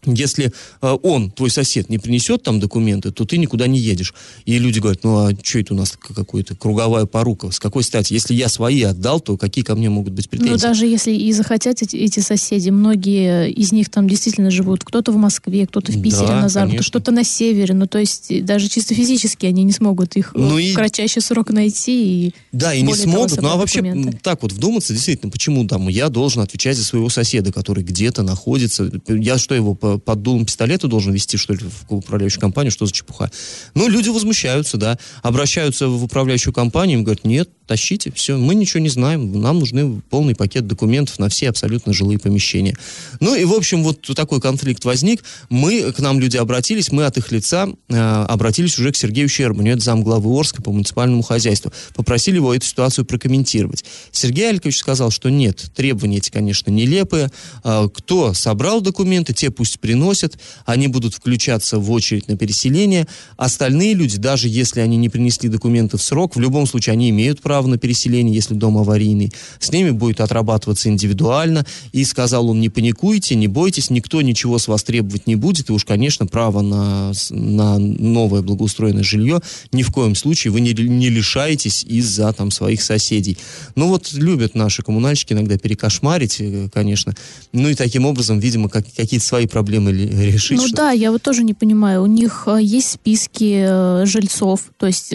Если 0.05 0.51
э, 0.81 0.98
он, 1.03 1.31
твой 1.31 1.50
сосед, 1.50 1.89
не 1.89 1.98
принесет 1.98 2.43
там 2.43 2.60
документы, 2.60 3.12
то 3.12 3.25
ты 3.25 3.38
никуда 3.38 3.67
не 3.67 3.79
едешь. 3.79 4.13
И 4.45 4.57
люди 4.57 4.79
говорят, 4.79 5.03
ну 5.03 5.17
а 5.17 5.31
что 5.41 5.60
это 5.60 5.74
у 5.74 5.77
нас 5.77 5.98
какая-то 6.00 6.55
круговая 6.55 7.05
порука? 7.05 7.51
С 7.51 7.60
какой 7.60 7.83
стати? 7.83 8.13
Если 8.13 8.33
я 8.33 8.50
свои 8.50 8.83
отдал, 8.83 9.19
то 9.19 9.38
какие 9.38 9.63
ко 9.63 9.75
мне 9.75 9.89
могут 9.89 10.13
быть 10.13 10.29
претензии? 10.29 10.51
Ну 10.51 10.57
даже 10.57 10.86
если 10.86 11.12
и 11.12 11.31
захотят 11.33 11.81
эти, 11.81 11.95
эти 11.95 12.19
соседи, 12.19 12.69
многие 12.69 13.51
из 13.51 13.72
них 13.72 13.89
там 13.89 14.07
действительно 14.07 14.51
живут. 14.51 14.83
Кто-то 14.83 15.12
в 15.12 15.17
Москве, 15.17 15.67
кто-то 15.67 15.91
в 15.91 16.01
Питере 16.01 16.27
да, 16.27 16.41
на 16.41 16.50
заработок, 16.50 16.86
кто-то 16.88 17.12
на 17.12 17.24
севере. 17.24 17.74
Ну 17.74 17.88
то 17.88 18.00
есть 18.00 18.45
даже 18.45 18.67
чисто 18.69 18.93
физически 18.93 19.45
они 19.45 19.63
не 19.63 19.72
смогут 19.72 20.15
их 20.15 20.31
ну, 20.36 20.55
в 20.55 20.57
и... 20.57 20.74
кратчайший 20.74 21.22
срок 21.22 21.50
найти. 21.50 22.27
И 22.27 22.33
да, 22.51 22.74
и 22.74 22.81
не 22.81 22.93
смогут. 22.93 23.41
Ну 23.41 23.50
а 23.50 23.55
вообще 23.55 23.81
документы. 23.81 24.19
так 24.22 24.41
вот 24.41 24.51
вдуматься, 24.51 24.93
действительно, 24.93 25.31
почему 25.31 25.65
там 25.67 25.88
я 25.88 26.10
должен 26.10 26.41
отвечать 26.41 26.77
за 26.77 26.83
своего 26.83 27.10
соседа, 27.10 27.51
который 27.51 27.83
где-то 27.83 28.24
находится? 28.24 28.89
Я 29.07 29.38
что 29.38 29.55
его 29.55 29.75
по 29.75 29.92
э, 29.95 30.00
под 30.00 30.21
дулом 30.21 30.45
пистолета 30.45 30.88
должен 30.88 31.13
вести, 31.13 31.38
что 31.38 31.53
ли, 31.53 31.59
в 31.59 31.93
управляющую 31.93 32.41
компанию, 32.41 32.71
что 32.71 32.85
за 32.85 32.93
чепуха. 32.93 33.31
Ну, 33.75 33.88
люди 33.88 34.09
возмущаются, 34.09 34.77
да, 34.77 34.97
обращаются 35.21 35.88
в 35.88 36.03
управляющую 36.03 36.53
компанию, 36.53 37.00
им 37.00 37.03
говорят, 37.03 37.25
нет, 37.25 37.50
тащите, 37.65 38.12
все, 38.12 38.38
мы 38.38 38.55
ничего 38.55 38.81
не 38.81 38.89
знаем, 38.89 39.39
нам 39.39 39.59
нужны 39.59 40.01
полный 40.09 40.35
пакет 40.35 40.67
документов 40.67 41.19
на 41.19 41.29
все 41.29 41.50
абсолютно 41.50 41.93
жилые 41.93 42.19
помещения. 42.19 42.75
Ну 43.19 43.35
и, 43.35 43.45
в 43.45 43.53
общем, 43.53 43.83
вот 43.83 44.01
такой 44.15 44.41
конфликт 44.41 44.83
возник, 44.85 45.23
мы, 45.50 45.91
к 45.91 46.00
нам 46.00 46.19
люди 46.19 46.38
обратились, 46.38 46.91
мы 46.91 47.05
от 47.05 47.17
их 47.17 47.31
лица 47.31 47.69
э, 47.89 47.95
обратились 47.95 48.77
уже 48.77 48.91
к 48.91 48.97
Сергею 48.97 49.29
Щербаню, 49.29 49.73
это 49.73 49.83
замглавы 49.83 50.38
Орска 50.38 50.62
по 50.62 50.71
муниципальному 50.71 51.23
хозяйству, 51.23 51.71
попросили 51.95 52.35
его 52.35 52.53
эту 52.53 52.65
ситуацию 52.65 53.05
прокомментировать. 53.05 53.85
Сергей 54.12 54.50
Алькович 54.50 54.77
сказал, 54.77 55.12
что 55.12 55.29
нет, 55.29 55.71
требования 55.75 56.17
эти, 56.17 56.29
конечно, 56.29 56.69
нелепые, 56.69 57.31
э, 57.63 57.89
кто 57.93 58.33
собрал 58.33 58.81
документы, 58.81 59.33
те 59.33 59.50
пусть 59.51 59.79
приносят, 59.83 60.39
они 60.65 60.87
будут 60.87 61.13
включаться 61.13 61.77
в 61.77 61.91
очередь 61.91 62.29
на 62.29 62.37
переселение, 62.37 63.05
остальные 63.35 63.95
люди, 63.95 64.17
даже 64.17 64.47
если 64.47 64.79
они 64.79 64.95
не 64.95 65.09
принесли 65.09 65.49
документы 65.49 65.97
в 65.97 66.01
срок, 66.01 66.37
в 66.37 66.39
любом 66.39 66.65
случае 66.67 66.93
они 66.93 67.09
имеют 67.09 67.41
право 67.41 67.67
на 67.67 67.77
переселение, 67.77 68.33
если 68.33 68.53
дом 68.53 68.77
аварийный. 68.77 69.33
С 69.59 69.73
ними 69.73 69.89
будет 69.89 70.21
отрабатываться 70.21 70.87
индивидуально. 70.87 71.65
И 71.91 72.05
сказал 72.05 72.49
он, 72.49 72.61
не 72.61 72.69
паникуйте, 72.69 73.35
не 73.35 73.49
бойтесь, 73.49 73.89
никто 73.89 74.21
ничего 74.21 74.57
с 74.57 74.69
вас 74.69 74.83
требовать 74.83 75.27
не 75.27 75.35
будет. 75.35 75.69
И 75.69 75.73
уж, 75.73 75.83
конечно, 75.83 76.27
право 76.27 76.61
на, 76.61 77.11
на 77.29 77.77
новое 77.77 78.41
благоустроенное 78.41 79.03
жилье 79.03 79.41
ни 79.73 79.83
в 79.83 79.91
коем 79.91 80.15
случае 80.15 80.53
вы 80.53 80.61
не, 80.61 80.71
не 80.71 81.09
лишаетесь 81.09 81.83
из-за 81.83 82.31
там 82.31 82.51
своих 82.51 82.81
соседей. 82.81 83.37
Ну 83.75 83.89
вот 83.89 84.13
любят 84.13 84.55
наши 84.55 84.81
коммунальщики 84.81 85.33
иногда 85.33 85.57
перекошмарить, 85.57 86.37
э, 86.39 86.69
конечно. 86.73 87.13
Ну 87.51 87.67
и 87.67 87.75
таким 87.75 88.05
образом, 88.05 88.39
видимо, 88.39 88.69
как, 88.69 88.85
какие-то 88.95 89.25
свои 89.25 89.45
проблемы 89.45 89.73
решить. 89.89 90.58
Ну 90.58 90.68
что... 90.68 90.75
да, 90.75 90.92
я 90.92 91.12
вот 91.12 91.22
тоже 91.22 91.44
не 91.44 91.53
понимаю. 91.53 92.03
У 92.03 92.08
них 92.08 92.44
э, 92.48 92.60
есть 92.62 92.92
списки 92.92 93.63
э, 93.65 94.06
жильцов, 94.06 94.62
то 94.77 94.88
есть 94.88 95.13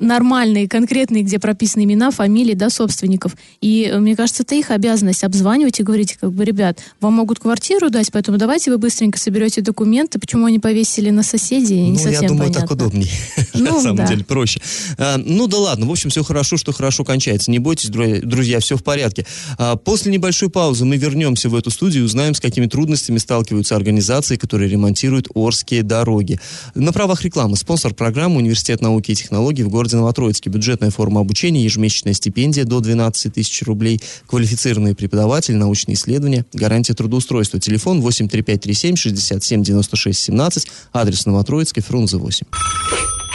нормальные, 0.00 0.68
конкретные, 0.68 1.22
где 1.22 1.38
прописаны 1.38 1.84
имена, 1.84 2.10
фамилии, 2.10 2.54
да, 2.54 2.70
собственников. 2.70 3.36
И 3.60 3.90
э, 3.90 3.98
мне 3.98 4.16
кажется, 4.16 4.42
это 4.42 4.54
их 4.54 4.70
обязанность 4.70 5.24
обзванивать 5.24 5.80
и 5.80 5.82
говорить, 5.82 6.16
как 6.20 6.32
бы, 6.32 6.44
ребят, 6.44 6.78
вам 7.00 7.14
могут 7.14 7.38
квартиру 7.38 7.90
дать, 7.90 8.10
поэтому 8.12 8.38
давайте 8.38 8.70
вы 8.70 8.78
быстренько 8.78 9.18
соберете 9.18 9.60
документы, 9.60 10.18
почему 10.18 10.46
они 10.46 10.58
повесили 10.58 11.10
на 11.10 11.22
соседей, 11.22 11.80
не 11.80 11.92
ну, 11.92 11.98
совсем 11.98 12.22
я 12.22 12.28
думаю, 12.28 12.48
понятно. 12.48 12.60
так 12.62 12.70
удобнее. 12.70 13.10
Ну, 13.54 13.74
на 13.74 13.80
самом 13.80 13.96
да. 13.96 14.06
деле, 14.06 14.24
проще. 14.24 14.60
А, 14.98 15.16
ну 15.16 15.48
да 15.48 15.58
ладно, 15.58 15.86
в 15.86 15.90
общем, 15.90 16.10
все 16.10 16.22
хорошо, 16.22 16.56
что 16.56 16.72
хорошо 16.72 17.04
кончается. 17.04 17.50
Не 17.50 17.58
бойтесь, 17.58 17.88
друзья, 17.88 18.60
все 18.60 18.76
в 18.76 18.84
порядке. 18.84 19.26
А, 19.58 19.76
после 19.76 20.12
небольшой 20.12 20.48
паузы 20.48 20.84
мы 20.84 20.96
вернемся 20.96 21.48
в 21.48 21.56
эту 21.56 21.70
студию 21.70 22.02
и 22.02 22.06
узнаем, 22.06 22.34
с 22.34 22.40
какими 22.40 22.66
трудностями 22.66 23.18
сталкиваются 23.18 23.74
организации, 23.74 23.87
которые 24.36 24.70
ремонтируют 24.70 25.28
Орские 25.34 25.82
дороги. 25.82 26.38
На 26.74 26.92
правах 26.92 27.22
рекламы 27.22 27.56
спонсор 27.56 27.94
программы 27.94 28.38
Университет 28.38 28.80
науки 28.80 29.12
и 29.12 29.14
технологий 29.14 29.62
в 29.62 29.68
городе 29.68 29.96
Новотроицке. 29.96 30.50
Бюджетная 30.50 30.90
форма 30.90 31.20
обучения 31.20 31.62
ежемесячная 31.62 32.14
стипендия 32.14 32.64
до 32.64 32.80
12 32.80 33.34
тысяч 33.34 33.62
рублей, 33.62 34.00
квалифицированные 34.26 34.94
преподаватели, 34.94 35.56
научные 35.56 35.94
исследования, 35.94 36.44
гарантия 36.52 36.94
трудоустройства. 36.94 37.60
Телефон 37.60 38.00
83537 38.00 38.96
67 38.96 39.62
96 39.62 40.18
17, 40.18 40.68
адрес 40.92 41.26
Новотроицкой, 41.26 41.82
Фрунзе 41.82 42.16
8. 42.16 42.46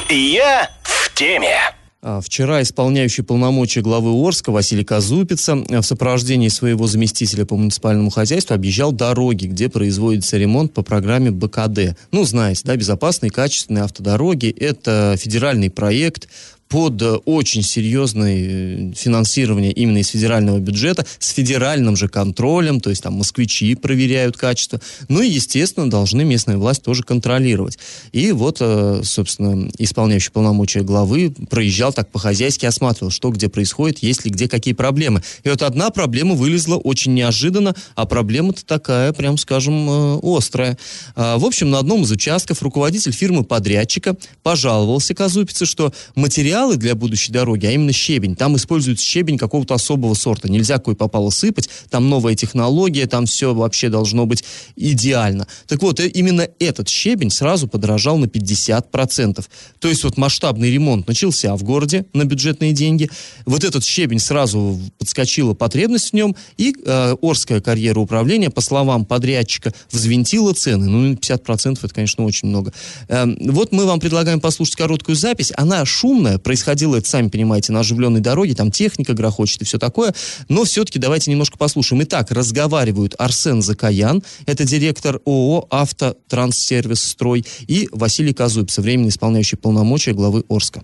Я 0.10 0.69
в 0.83 1.13
теме. 1.13 1.82
А, 2.05 2.19
вчера 2.19 2.62
исполняющий 2.62 3.22
полномочия 3.22 3.79
главы 3.79 4.12
Орска 4.12 4.51
Василий 4.51 4.83
Казупица 4.83 5.55
в 5.55 5.83
сопровождении 5.83 6.50
своего 6.50 6.86
заместителя 6.86 7.45
по 7.45 7.55
муниципальному 7.55 8.10
хозяйству 8.10 8.53
объезжал 8.53 8.91
дороги, 8.91 9.45
где 9.45 9.69
производится 9.69 10.36
ремонт 10.38 10.74
по 10.74 10.81
программе 10.81 11.31
БКД. 11.31 11.98
Ну, 12.12 12.25
знаете, 12.25 12.63
да, 12.65 12.75
безопасные, 12.75 13.31
качественные 13.31 13.86
автодороги. 13.86 14.50
Это 14.50 15.15
федеральный 15.17 15.69
проект, 15.69 16.27
под 16.70 17.00
э, 17.01 17.12
очень 17.25 17.62
серьезное 17.62 18.36
э, 18.36 18.93
финансирование 18.96 19.72
именно 19.72 20.00
из 20.00 20.08
федерального 20.08 20.58
бюджета, 20.58 21.05
с 21.20 21.29
федеральным 21.29 21.96
же 21.96 22.08
контролем, 22.08 22.79
то 22.79 22.89
есть 22.89 23.03
там 23.03 23.13
москвичи 23.13 23.75
проверяют 23.75 24.38
качество, 24.38 24.82
ну 25.08 25.22
и, 25.22 25.29
естественно, 25.29 25.88
должны 25.88 26.24
местная 26.24 26.58
власть 26.58 26.82
тоже 26.82 27.03
контролировать. 27.03 27.77
И 28.12 28.32
вот, 28.32 28.58
э, 28.60 29.01
собственно, 29.03 29.70
исполняющий 29.77 30.32
полномочия 30.32 30.82
главы 30.82 31.36
проезжал 31.50 31.93
так 31.93 32.10
по-хозяйски, 32.10 32.65
осматривал, 32.65 33.12
что 33.12 33.29
где 33.29 33.50
происходит, 33.50 34.00
есть 34.00 34.25
ли 34.25 34.32
где 34.32 34.48
какие 34.48 34.74
проблемы. 34.74 35.22
И 35.43 35.50
вот 35.50 35.62
одна 35.62 35.91
проблема 35.91 36.34
вылезла 36.34 36.77
очень 36.77 37.13
неожиданно, 37.13 37.75
а 37.96 38.05
проблема-то 38.05 38.65
такая, 38.65 39.13
прям 39.13 39.38
скажем, 39.38 40.20
острая. 40.24 40.79
А, 41.15 41.38
в 41.38 41.46
общем, 41.46 41.70
на 41.70 41.79
одном 41.79 42.03
из 42.03 42.12
участков 42.12 42.63
руководитель 42.63 43.12
фирмы-подрядчика 43.12 44.15
пожаловался 44.41 45.13
Казупице, 45.13 45.65
что 45.65 45.93
материал 46.15 46.52
материалы 46.53 46.77
для 46.77 46.93
будущей 46.93 47.31
дороги, 47.31 47.65
а 47.65 47.72
именно 47.72 47.91
щебень. 47.91 48.36
Там 48.36 48.55
используется 48.55 49.03
щебень 49.03 49.39
какого-то 49.39 49.74
особого 49.74 50.13
сорта. 50.13 50.51
Нельзя 50.51 50.75
какой 50.75 50.95
попало 50.95 51.31
сыпать. 51.31 51.67
Там 51.89 52.10
новая 52.10 52.36
технология, 52.36 53.07
там 53.07 53.25
все 53.25 53.55
вообще 53.55 53.89
должно 53.89 54.27
быть 54.27 54.43
идеально. 54.75 55.48
Так 55.67 55.81
вот, 55.81 56.00
э, 56.00 56.07
именно 56.07 56.48
этот 56.60 56.89
щебень 56.89 57.31
сразу 57.31 57.67
подорожал 57.67 58.17
на 58.17 58.25
50%. 58.25 59.50
То 59.79 59.88
есть 59.88 60.03
вот 60.03 60.17
масштабный 60.17 60.72
ремонт 60.72 61.07
начался 61.07 61.55
в 61.55 61.63
городе 61.63 62.05
на 62.13 62.24
бюджетные 62.25 62.74
деньги. 62.74 63.10
Вот 63.45 63.63
этот 63.63 63.83
щебень 63.83 64.19
сразу 64.19 64.79
подскочила 65.00 65.55
потребность 65.55 66.12
в 66.12 66.13
нем, 66.13 66.36
и 66.57 66.75
э, 66.86 67.15
Орская 67.22 67.62
карьера 67.62 68.00
управления, 68.00 68.51
по 68.51 68.62
словам 68.62 69.05
подрядчика, 69.05 69.74
взвинтила 69.91 70.53
цены. 70.53 70.88
Ну, 70.88 71.13
50% 71.13 71.79
это, 71.81 71.93
конечно, 71.93 72.25
очень 72.25 72.50
много. 72.50 72.74
Э, 73.07 73.25
вот 73.39 73.72
мы 73.72 73.86
вам 73.86 74.00
предлагаем 74.00 74.39
послушать 74.39 74.75
короткую 74.75 75.15
запись. 75.15 75.51
Она 75.57 75.83
шумная, 75.86 76.38
происходило 76.43 76.95
это, 76.95 77.09
сами 77.09 77.29
понимаете, 77.29 77.71
на 77.71 77.79
оживленной 77.79 78.19
дороге, 78.19 78.55
там 78.55 78.71
техника 78.71 79.13
грохочет 79.13 79.62
и 79.62 79.65
все 79.65 79.77
такое, 79.77 80.13
но 80.50 80.63
все-таки 80.63 81.00
давайте 81.00 81.31
немножко 81.31 81.57
послушаем. 81.57 82.03
Итак, 82.03 82.31
разговаривают 82.31 83.15
Арсен 83.17 83.62
Закаян, 83.62 84.23
это 84.45 84.65
директор 84.65 85.19
ООО 85.25 85.67
«Автотранссервис 85.69 87.01
Строй», 87.01 87.45
и 87.67 87.89
Василий 87.91 88.33
Казуйб, 88.33 88.69
временно 88.77 89.09
исполняющий 89.09 89.55
полномочия 89.55 90.13
главы 90.13 90.43
Орска. 90.50 90.83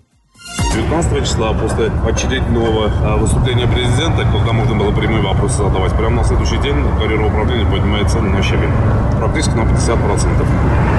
19 0.74 1.24
числа 1.24 1.52
после 1.52 1.90
очередного 2.06 2.90
а, 3.02 3.16
выступления 3.16 3.66
президента, 3.66 4.24
когда 4.24 4.52
можно 4.52 4.76
было 4.76 4.90
прямые 4.92 5.22
вопросы 5.22 5.58
задавать, 5.58 5.92
прямо 5.96 6.16
на 6.16 6.24
следующий 6.24 6.58
день 6.58 6.76
карьера 6.98 7.26
управления 7.26 7.66
поднимает 7.70 8.10
цены 8.10 8.30
на 8.30 8.42
щебень. 8.42 8.70
Практически 9.18 9.54
на 9.54 9.62
50% 9.62 10.89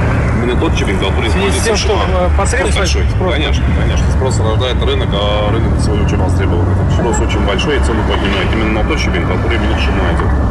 именно 0.41 0.59
тот 0.59 0.75
чипинг, 0.75 0.99
который 0.99 1.29
используется 1.29 1.63
тем, 1.63 1.77
что 1.77 1.93
э, 1.93 2.29
потребность 2.37 2.77
большой. 2.77 3.03
Спрос. 3.09 3.33
Конечно, 3.33 3.63
конечно. 3.79 4.11
Спрос 4.11 4.39
рождает 4.39 4.83
рынок, 4.83 5.09
а 5.13 5.51
рынок 5.51 5.73
сегодня 5.79 6.05
очень 6.05 6.17
востребован. 6.17 6.65
Спрос 6.93 7.19
очень 7.19 7.45
большой, 7.45 7.77
и 7.77 7.79
цену 7.79 8.01
поднимает 8.03 8.51
именно 8.53 8.81
на 8.81 8.87
тот 8.87 8.99
чипинг, 8.99 9.27
который 9.27 9.57
меньше 9.59 9.89
идет. 9.89 10.50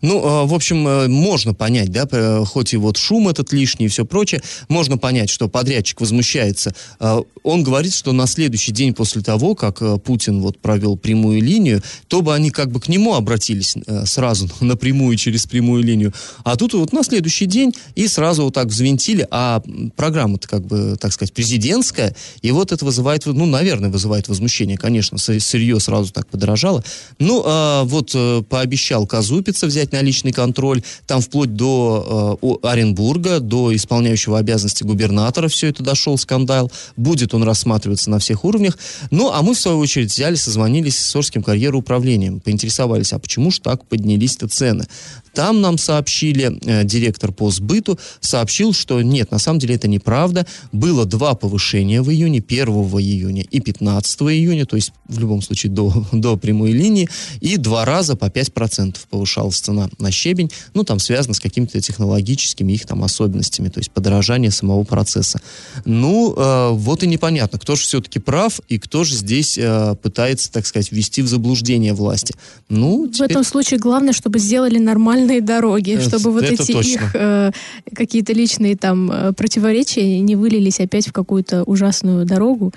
Ну, 0.00 0.22
а, 0.24 0.44
в 0.44 0.54
общем, 0.54 0.86
э, 0.86 1.08
можно 1.08 1.54
понять, 1.54 1.90
да, 1.90 2.06
хоть 2.44 2.72
и 2.72 2.76
вот 2.76 2.96
шум 2.96 3.28
этот 3.28 3.52
лишний 3.52 3.86
и 3.86 3.88
все 3.88 4.04
прочее, 4.04 4.42
можно 4.68 4.98
понять, 4.98 5.30
что 5.30 5.48
подрядчик 5.48 6.00
возмущается. 6.00 6.74
А, 7.00 7.22
он 7.42 7.62
говорит, 7.62 7.94
что 7.94 8.12
на 8.12 8.26
следующий 8.26 8.72
день 8.72 8.94
после 8.94 9.22
того, 9.22 9.54
как 9.54 9.82
э, 9.82 9.98
Путин 9.98 10.40
вот 10.40 10.58
провел 10.58 10.96
прямую 10.96 11.42
линию, 11.42 11.82
то 12.08 12.22
бы 12.22 12.34
они 12.34 12.50
как 12.50 12.70
бы 12.70 12.80
к 12.80 12.88
нему 12.88 13.14
обратились 13.14 13.74
э, 13.86 14.06
сразу 14.06 14.48
напрямую 14.60 15.16
через 15.16 15.46
прямую 15.46 15.82
линию. 15.82 16.12
А 16.44 16.56
тут 16.56 16.74
вот 16.74 16.92
на 16.92 17.02
следующий 17.02 17.46
день 17.46 17.72
и 17.94 18.06
сразу 18.08 18.44
вот 18.44 18.54
так 18.54 18.66
взвинтили, 18.68 19.26
а 19.30 19.62
программа-то 19.96 20.48
как 20.48 20.66
бы, 20.66 20.96
так 21.00 21.12
сказать, 21.12 21.32
президентская, 21.32 22.14
и 22.42 22.50
вот 22.50 22.72
это 22.72 22.84
вызывает, 22.84 23.26
ну, 23.26 23.46
наверное, 23.46 23.90
вызывает 23.90 24.28
возмущение, 24.28 24.76
конечно, 24.76 25.18
сырье 25.18 25.80
сразу 25.80 26.12
так 26.12 26.26
подорожало. 26.28 26.84
Ну, 27.18 27.42
а 27.44 27.84
вот 27.84 28.14
пообещал 28.48 29.06
Казупица 29.06 29.66
взять 29.66 29.87
взять 29.88 29.92
на 29.92 30.04
личный 30.04 30.32
контроль, 30.32 30.82
там 31.06 31.20
вплоть 31.20 31.54
до 31.54 32.38
э, 32.42 32.68
Оренбурга, 32.68 33.40
до 33.40 33.74
исполняющего 33.74 34.38
обязанности 34.38 34.84
губернатора 34.84 35.48
все 35.48 35.68
это 35.68 35.82
дошел 35.82 36.18
скандал. 36.18 36.70
Будет 36.96 37.34
он 37.34 37.42
рассматриваться 37.42 38.10
на 38.10 38.18
всех 38.18 38.44
уровнях. 38.44 38.78
Ну, 39.10 39.30
а 39.32 39.42
мы, 39.42 39.54
в 39.54 39.58
свою 39.58 39.78
очередь, 39.78 40.10
взяли, 40.12 40.36
созвонились 40.36 40.98
с 40.98 41.16
Орским 41.16 41.42
карьеруправлением, 41.42 42.40
поинтересовались, 42.40 43.12
а 43.12 43.18
почему 43.18 43.50
ж 43.50 43.60
так 43.60 43.84
поднялись-то 43.86 44.48
цены? 44.48 44.86
Там 45.38 45.60
нам 45.60 45.78
сообщили, 45.78 46.58
э, 46.64 46.84
директор 46.84 47.32
по 47.32 47.50
сбыту 47.50 47.98
сообщил, 48.20 48.72
что 48.72 49.00
нет, 49.02 49.30
на 49.30 49.38
самом 49.38 49.60
деле 49.60 49.76
это 49.76 49.86
неправда. 49.86 50.46
Было 50.72 51.04
два 51.04 51.34
повышения 51.34 52.02
в 52.02 52.10
июне, 52.10 52.42
1 52.46 52.66
июня 52.66 53.42
и 53.42 53.60
15 53.60 54.20
июня, 54.22 54.66
то 54.66 54.76
есть 54.76 54.92
в 55.06 55.18
любом 55.20 55.42
случае 55.42 55.70
до, 55.70 55.92
до 56.12 56.36
прямой 56.36 56.72
линии, 56.72 57.08
и 57.40 57.56
два 57.56 57.84
раза 57.84 58.16
по 58.16 58.24
5% 58.24 58.96
повышалась 59.08 59.60
цена 59.60 59.77
на, 59.78 59.90
на 59.98 60.10
щебень, 60.10 60.50
ну, 60.74 60.84
там 60.84 60.98
связано 60.98 61.34
с 61.34 61.40
какими-то 61.40 61.80
технологическими 61.80 62.72
их 62.72 62.86
там 62.86 63.04
особенностями, 63.04 63.68
то 63.68 63.80
есть 63.80 63.90
подорожание 63.90 64.50
самого 64.50 64.84
процесса. 64.84 65.40
Ну, 65.84 66.34
э, 66.36 66.70
вот 66.72 67.02
и 67.02 67.06
непонятно, 67.06 67.58
кто 67.58 67.76
же 67.76 67.82
все-таки 67.82 68.18
прав 68.18 68.60
и 68.68 68.78
кто 68.78 69.04
же 69.04 69.14
здесь 69.14 69.58
э, 69.58 69.94
пытается, 70.02 70.50
так 70.50 70.66
сказать, 70.66 70.90
ввести 70.92 71.22
в 71.22 71.28
заблуждение 71.28 71.92
власти. 71.92 72.34
Ну, 72.68 73.06
теперь... 73.08 73.28
В 73.28 73.30
этом 73.30 73.44
случае 73.44 73.78
главное, 73.78 74.12
чтобы 74.12 74.38
сделали 74.38 74.78
нормальные 74.78 75.40
дороги, 75.40 75.98
Э, 75.98 76.08
чтобы 76.08 76.32
вот 76.32 76.44
это 76.44 76.62
эти 76.62 76.72
точно. 76.72 76.90
их 76.90 77.10
э, 77.14 77.50
какие-то 77.94 78.32
личные 78.32 78.76
там 78.76 79.10
э, 79.10 79.32
противоречия 79.32 80.20
не 80.20 80.36
вылились 80.36 80.80
опять 80.80 81.08
в 81.08 81.12
какую-то 81.12 81.64
ужасную 81.64 82.24
дорогу. 82.24 82.72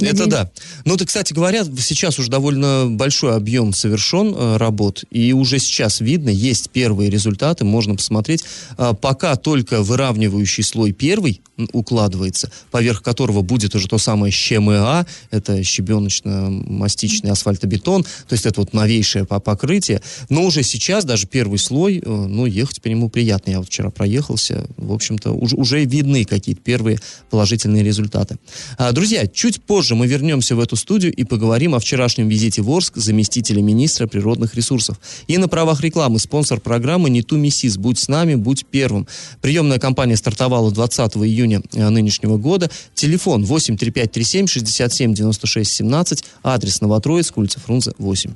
Это 0.00 0.26
да. 0.26 0.50
Ну, 0.84 0.94
это, 0.94 1.06
кстати 1.06 1.32
говоря, 1.32 1.64
сейчас 1.64 2.18
уже 2.18 2.30
довольно 2.30 2.86
большой 2.88 3.34
объем 3.34 3.72
совершен 3.72 4.34
э, 4.34 4.56
работ, 4.56 5.04
и 5.10 5.32
уже 5.32 5.58
сейчас 5.58 6.00
видно, 6.00 6.30
есть 6.30 6.70
первые 6.70 7.10
результаты, 7.10 7.64
можно 7.64 7.94
посмотреть. 7.94 8.44
А, 8.76 8.94
пока 8.94 9.36
только 9.36 9.82
выравнивающий 9.82 10.62
слой 10.62 10.92
первый 10.92 11.40
укладывается, 11.72 12.50
поверх 12.70 13.02
которого 13.02 13.42
будет 13.42 13.74
уже 13.74 13.88
то 13.88 13.98
самое 13.98 14.32
ЩМА, 14.32 15.06
это 15.30 15.62
щебеночно-мастичный 15.62 17.30
асфальтобетон, 17.30 18.02
то 18.02 18.32
есть 18.32 18.46
это 18.46 18.60
вот 18.60 18.72
новейшее 18.72 19.24
по- 19.24 19.40
покрытие. 19.40 20.02
Но 20.28 20.44
уже 20.44 20.62
сейчас 20.62 21.04
даже 21.04 21.26
первый 21.26 21.58
слой, 21.58 21.98
э, 21.98 22.08
ну, 22.08 22.46
ехать 22.46 22.82
по 22.82 22.88
нему 22.88 23.08
приятно. 23.08 23.50
Я 23.50 23.58
вот 23.58 23.68
вчера 23.68 23.90
проехался, 23.90 24.66
в 24.76 24.92
общем-то, 24.92 25.32
уже, 25.32 25.56
уже 25.56 25.84
видны 25.84 26.24
какие-то 26.24 26.60
первые 26.60 26.98
положительные 27.30 27.82
результаты. 27.82 28.36
А, 28.76 28.92
Друзья, 28.92 29.26
чуть 29.26 29.62
позже 29.62 29.94
мы 29.94 30.06
вернемся 30.06 30.54
в 30.54 30.60
эту 30.60 30.76
студию 30.76 31.12
и 31.12 31.24
поговорим 31.24 31.74
о 31.74 31.78
вчерашнем 31.80 32.28
визите 32.28 32.62
в 32.62 32.70
Орск 32.70 32.96
заместителя 32.96 33.62
министра 33.62 34.06
природных 34.06 34.54
ресурсов. 34.54 34.98
И 35.26 35.38
на 35.38 35.48
правах 35.48 35.80
рекламы 35.80 36.18
спонсор 36.18 36.60
программы 36.60 37.10
«Не 37.10 37.22
ту 37.22 37.36
миссис». 37.36 37.76
Будь 37.76 37.98
с 37.98 38.08
нами, 38.08 38.34
будь 38.34 38.66
первым. 38.66 39.06
Приемная 39.40 39.78
кампания 39.78 40.16
стартовала 40.16 40.70
20 40.70 41.16
июня 41.16 41.47
э, 41.56 41.88
нынешнего 41.88 42.36
года. 42.36 42.70
Телефон 42.94 43.44
83537 43.44 44.46
67 44.46 45.14
96 45.14 45.70
17. 45.70 46.24
Адрес 46.42 46.80
Новотроицк, 46.80 47.36
улица 47.36 47.60
Фрунзе, 47.60 47.92
8. 47.98 48.34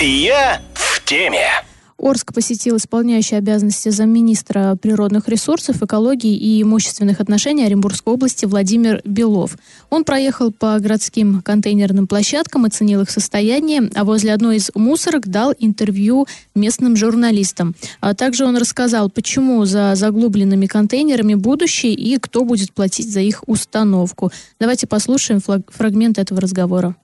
Я 0.00 0.60
в 0.74 1.04
теме. 1.04 1.64
Орск 1.98 2.34
посетил 2.34 2.76
исполняющий 2.76 3.36
обязанности 3.36 3.88
замминистра 3.88 4.76
природных 4.80 5.28
ресурсов, 5.28 5.82
экологии 5.82 6.36
и 6.36 6.60
имущественных 6.62 7.20
отношений 7.20 7.64
Оренбургской 7.64 8.12
области 8.12 8.44
Владимир 8.44 9.00
Белов. 9.04 9.56
Он 9.90 10.04
проехал 10.04 10.52
по 10.52 10.78
городским 10.78 11.40
контейнерным 11.42 12.06
площадкам, 12.06 12.64
оценил 12.64 13.02
их 13.02 13.10
состояние, 13.10 13.90
а 13.94 14.04
возле 14.04 14.32
одной 14.32 14.56
из 14.56 14.70
мусорок 14.74 15.28
дал 15.28 15.54
интервью 15.58 16.26
местным 16.54 16.96
журналистам. 16.96 17.74
А 18.00 18.14
также 18.14 18.44
он 18.44 18.56
рассказал, 18.56 19.08
почему 19.10 19.64
за 19.64 19.94
заглубленными 19.94 20.66
контейнерами 20.66 21.34
будущее 21.34 21.92
и 21.92 22.18
кто 22.18 22.44
будет 22.44 22.72
платить 22.72 23.10
за 23.10 23.20
их 23.20 23.44
установку. 23.46 24.32
Давайте 24.58 24.86
послушаем 24.86 25.40
фрагмент 25.68 26.18
этого 26.18 26.40
разговора. 26.40 26.96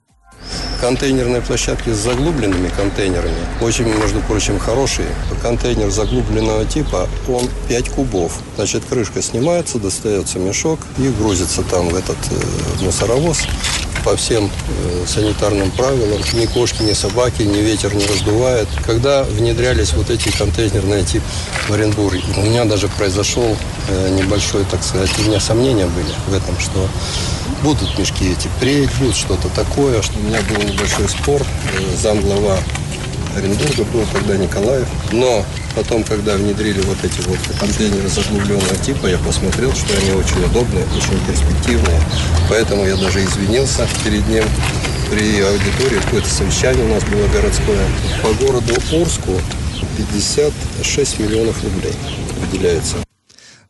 Контейнерные 0.79 1.41
площадки 1.41 1.91
с 1.91 1.97
заглубленными 1.97 2.69
контейнерами 2.69 3.35
очень, 3.61 3.85
между 3.85 4.19
прочим, 4.21 4.57
хорошие. 4.57 5.07
Контейнер 5.41 5.89
заглубленного 5.91 6.65
типа, 6.65 7.07
он 7.27 7.47
5 7.67 7.89
кубов. 7.89 8.39
Значит, 8.55 8.83
крышка 8.89 9.21
снимается, 9.21 9.77
достается 9.77 10.39
мешок 10.39 10.79
и 10.97 11.07
грузится 11.09 11.61
там 11.63 11.89
в 11.89 11.95
этот 11.95 12.17
э, 12.31 12.83
мусоровоз 12.83 13.39
по 14.03 14.15
всем 14.15 14.45
э, 14.45 15.05
санитарным 15.07 15.69
правилам. 15.71 16.21
Ни 16.33 16.45
кошки, 16.45 16.81
ни 16.81 16.93
собаки, 16.93 17.43
ни 17.43 17.59
ветер 17.59 17.93
не 17.93 18.05
раздувает. 18.05 18.67
Когда 18.85 19.23
внедрялись 19.23 19.93
вот 19.93 20.09
эти 20.09 20.29
контейнерные 20.35 21.03
типы 21.03 21.25
в 21.67 21.73
Оренбурге, 21.73 22.23
у 22.37 22.41
меня 22.41 22.65
даже 22.65 22.87
произошел 22.87 23.55
э, 23.89 24.09
небольшой, 24.09 24.65
так 24.65 24.83
сказать, 24.83 25.11
у 25.19 25.29
меня 25.29 25.39
сомнения 25.39 25.85
были 25.85 26.13
в 26.27 26.33
этом, 26.33 26.59
что 26.59 26.87
будут 27.61 27.97
мешки 27.97 28.31
эти 28.31 28.49
будет 28.99 29.15
что-то 29.15 29.49
такое. 29.49 30.01
Что 30.01 30.17
меня 30.31 30.41
был 30.43 30.63
небольшой 30.63 31.09
спор. 31.09 31.41
Э, 31.41 31.95
Замглава 31.97 32.57
Оренбурга 33.35 33.83
был 33.91 34.05
тогда 34.13 34.37
Николаев. 34.37 34.87
Но 35.11 35.45
потом, 35.75 36.03
когда 36.03 36.35
внедрили 36.35 36.79
вот 36.81 36.97
эти 37.03 37.19
вот 37.27 37.37
контейнеры 37.59 38.07
заглубленного 38.07 38.75
типа, 38.77 39.07
я 39.07 39.17
посмотрел, 39.17 39.73
что 39.73 39.93
они 39.97 40.11
очень 40.11 40.43
удобные, 40.45 40.85
очень 40.95 41.19
перспективные. 41.27 42.01
Поэтому 42.49 42.85
я 42.85 42.95
даже 42.95 43.23
извинился 43.23 43.87
перед 44.05 44.25
ним 44.29 44.45
при 45.09 45.41
аудитории. 45.41 45.99
Какое-то 46.05 46.29
совещание 46.29 46.85
у 46.85 46.93
нас 46.93 47.03
было 47.03 47.27
городское. 47.27 47.85
По 48.23 48.33
городу 48.45 48.73
Орску 48.93 49.33
56 49.97 51.19
миллионов 51.19 51.61
рублей 51.63 51.93
выделяется. 52.39 52.97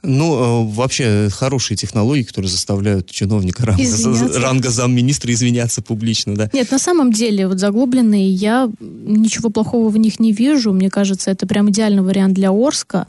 Ну, 0.04 0.66
э, 0.66 0.74
вообще, 0.74 1.30
хорошие 1.30 1.78
технологии, 1.78 2.24
которые 2.24 2.50
заставляют 2.50 3.10
чиновника 3.12 3.66
ранга, 3.66 4.40
ранга 4.40 4.70
замминистра 4.70 5.32
извиняться 5.32 5.82
публично, 5.82 6.36
да. 6.36 6.50
Нет, 6.54 6.72
на 6.72 6.80
самом 6.80 7.12
деле, 7.12 7.48
вот 7.48 7.60
заглубленные, 7.60 8.30
я 8.30 8.70
ничего 8.80 9.50
плохого 9.50 9.90
в 9.90 9.98
них 9.98 10.20
не 10.20 10.32
вижу. 10.32 10.74
Мне 10.74 10.90
кажется, 10.90 11.30
это 11.30 11.46
прям 11.46 11.70
идеальный 11.70 12.02
вариант 12.02 12.34
для 12.34 12.50
Орска. 12.52 13.08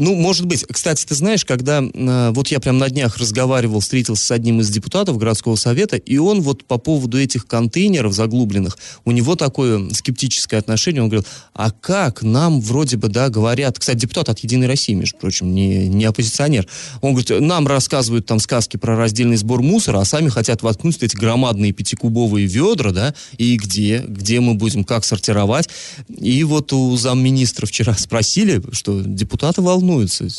Ну, 0.00 0.14
может 0.14 0.46
быть. 0.46 0.64
Кстати, 0.64 1.04
ты 1.04 1.14
знаешь, 1.14 1.44
когда 1.44 1.82
э, 1.82 2.30
вот 2.32 2.48
я 2.48 2.58
прям 2.58 2.78
на 2.78 2.88
днях 2.88 3.18
разговаривал, 3.18 3.80
встретился 3.80 4.24
с 4.24 4.30
одним 4.30 4.60
из 4.60 4.70
депутатов 4.70 5.18
городского 5.18 5.56
совета, 5.56 5.96
и 5.96 6.16
он 6.16 6.40
вот 6.40 6.64
по 6.64 6.78
поводу 6.78 7.20
этих 7.20 7.46
контейнеров 7.46 8.14
заглубленных, 8.14 8.78
у 9.04 9.10
него 9.10 9.36
такое 9.36 9.90
скептическое 9.90 10.58
отношение, 10.58 11.02
он 11.02 11.10
говорил, 11.10 11.26
а 11.52 11.70
как 11.70 12.22
нам 12.22 12.62
вроде 12.62 12.96
бы, 12.96 13.08
да, 13.08 13.28
говорят, 13.28 13.78
кстати, 13.78 13.98
депутат 13.98 14.30
от 14.30 14.38
«Единой 14.38 14.68
России», 14.68 14.94
между 14.94 15.18
прочим, 15.18 15.54
не, 15.54 15.86
не 15.88 16.06
оппозиционер, 16.06 16.66
он 17.02 17.12
говорит, 17.12 17.38
нам 17.38 17.66
рассказывают 17.66 18.24
там 18.24 18.38
сказки 18.40 18.78
про 18.78 18.96
раздельный 18.96 19.36
сбор 19.36 19.60
мусора, 19.60 20.00
а 20.00 20.06
сами 20.06 20.30
хотят 20.30 20.62
воткнуть 20.62 20.96
эти 21.02 21.14
громадные 21.14 21.72
пятикубовые 21.72 22.46
ведра, 22.46 22.92
да, 22.92 23.14
и 23.36 23.58
где, 23.58 23.98
где 24.08 24.40
мы 24.40 24.54
будем, 24.54 24.82
как 24.82 25.04
сортировать. 25.04 25.68
И 26.08 26.42
вот 26.44 26.72
у 26.72 26.96
замминистра 26.96 27.66
вчера 27.66 27.94
спросили, 27.98 28.62
что 28.72 29.02
депутаты 29.02 29.60
волнуются, 29.60 29.89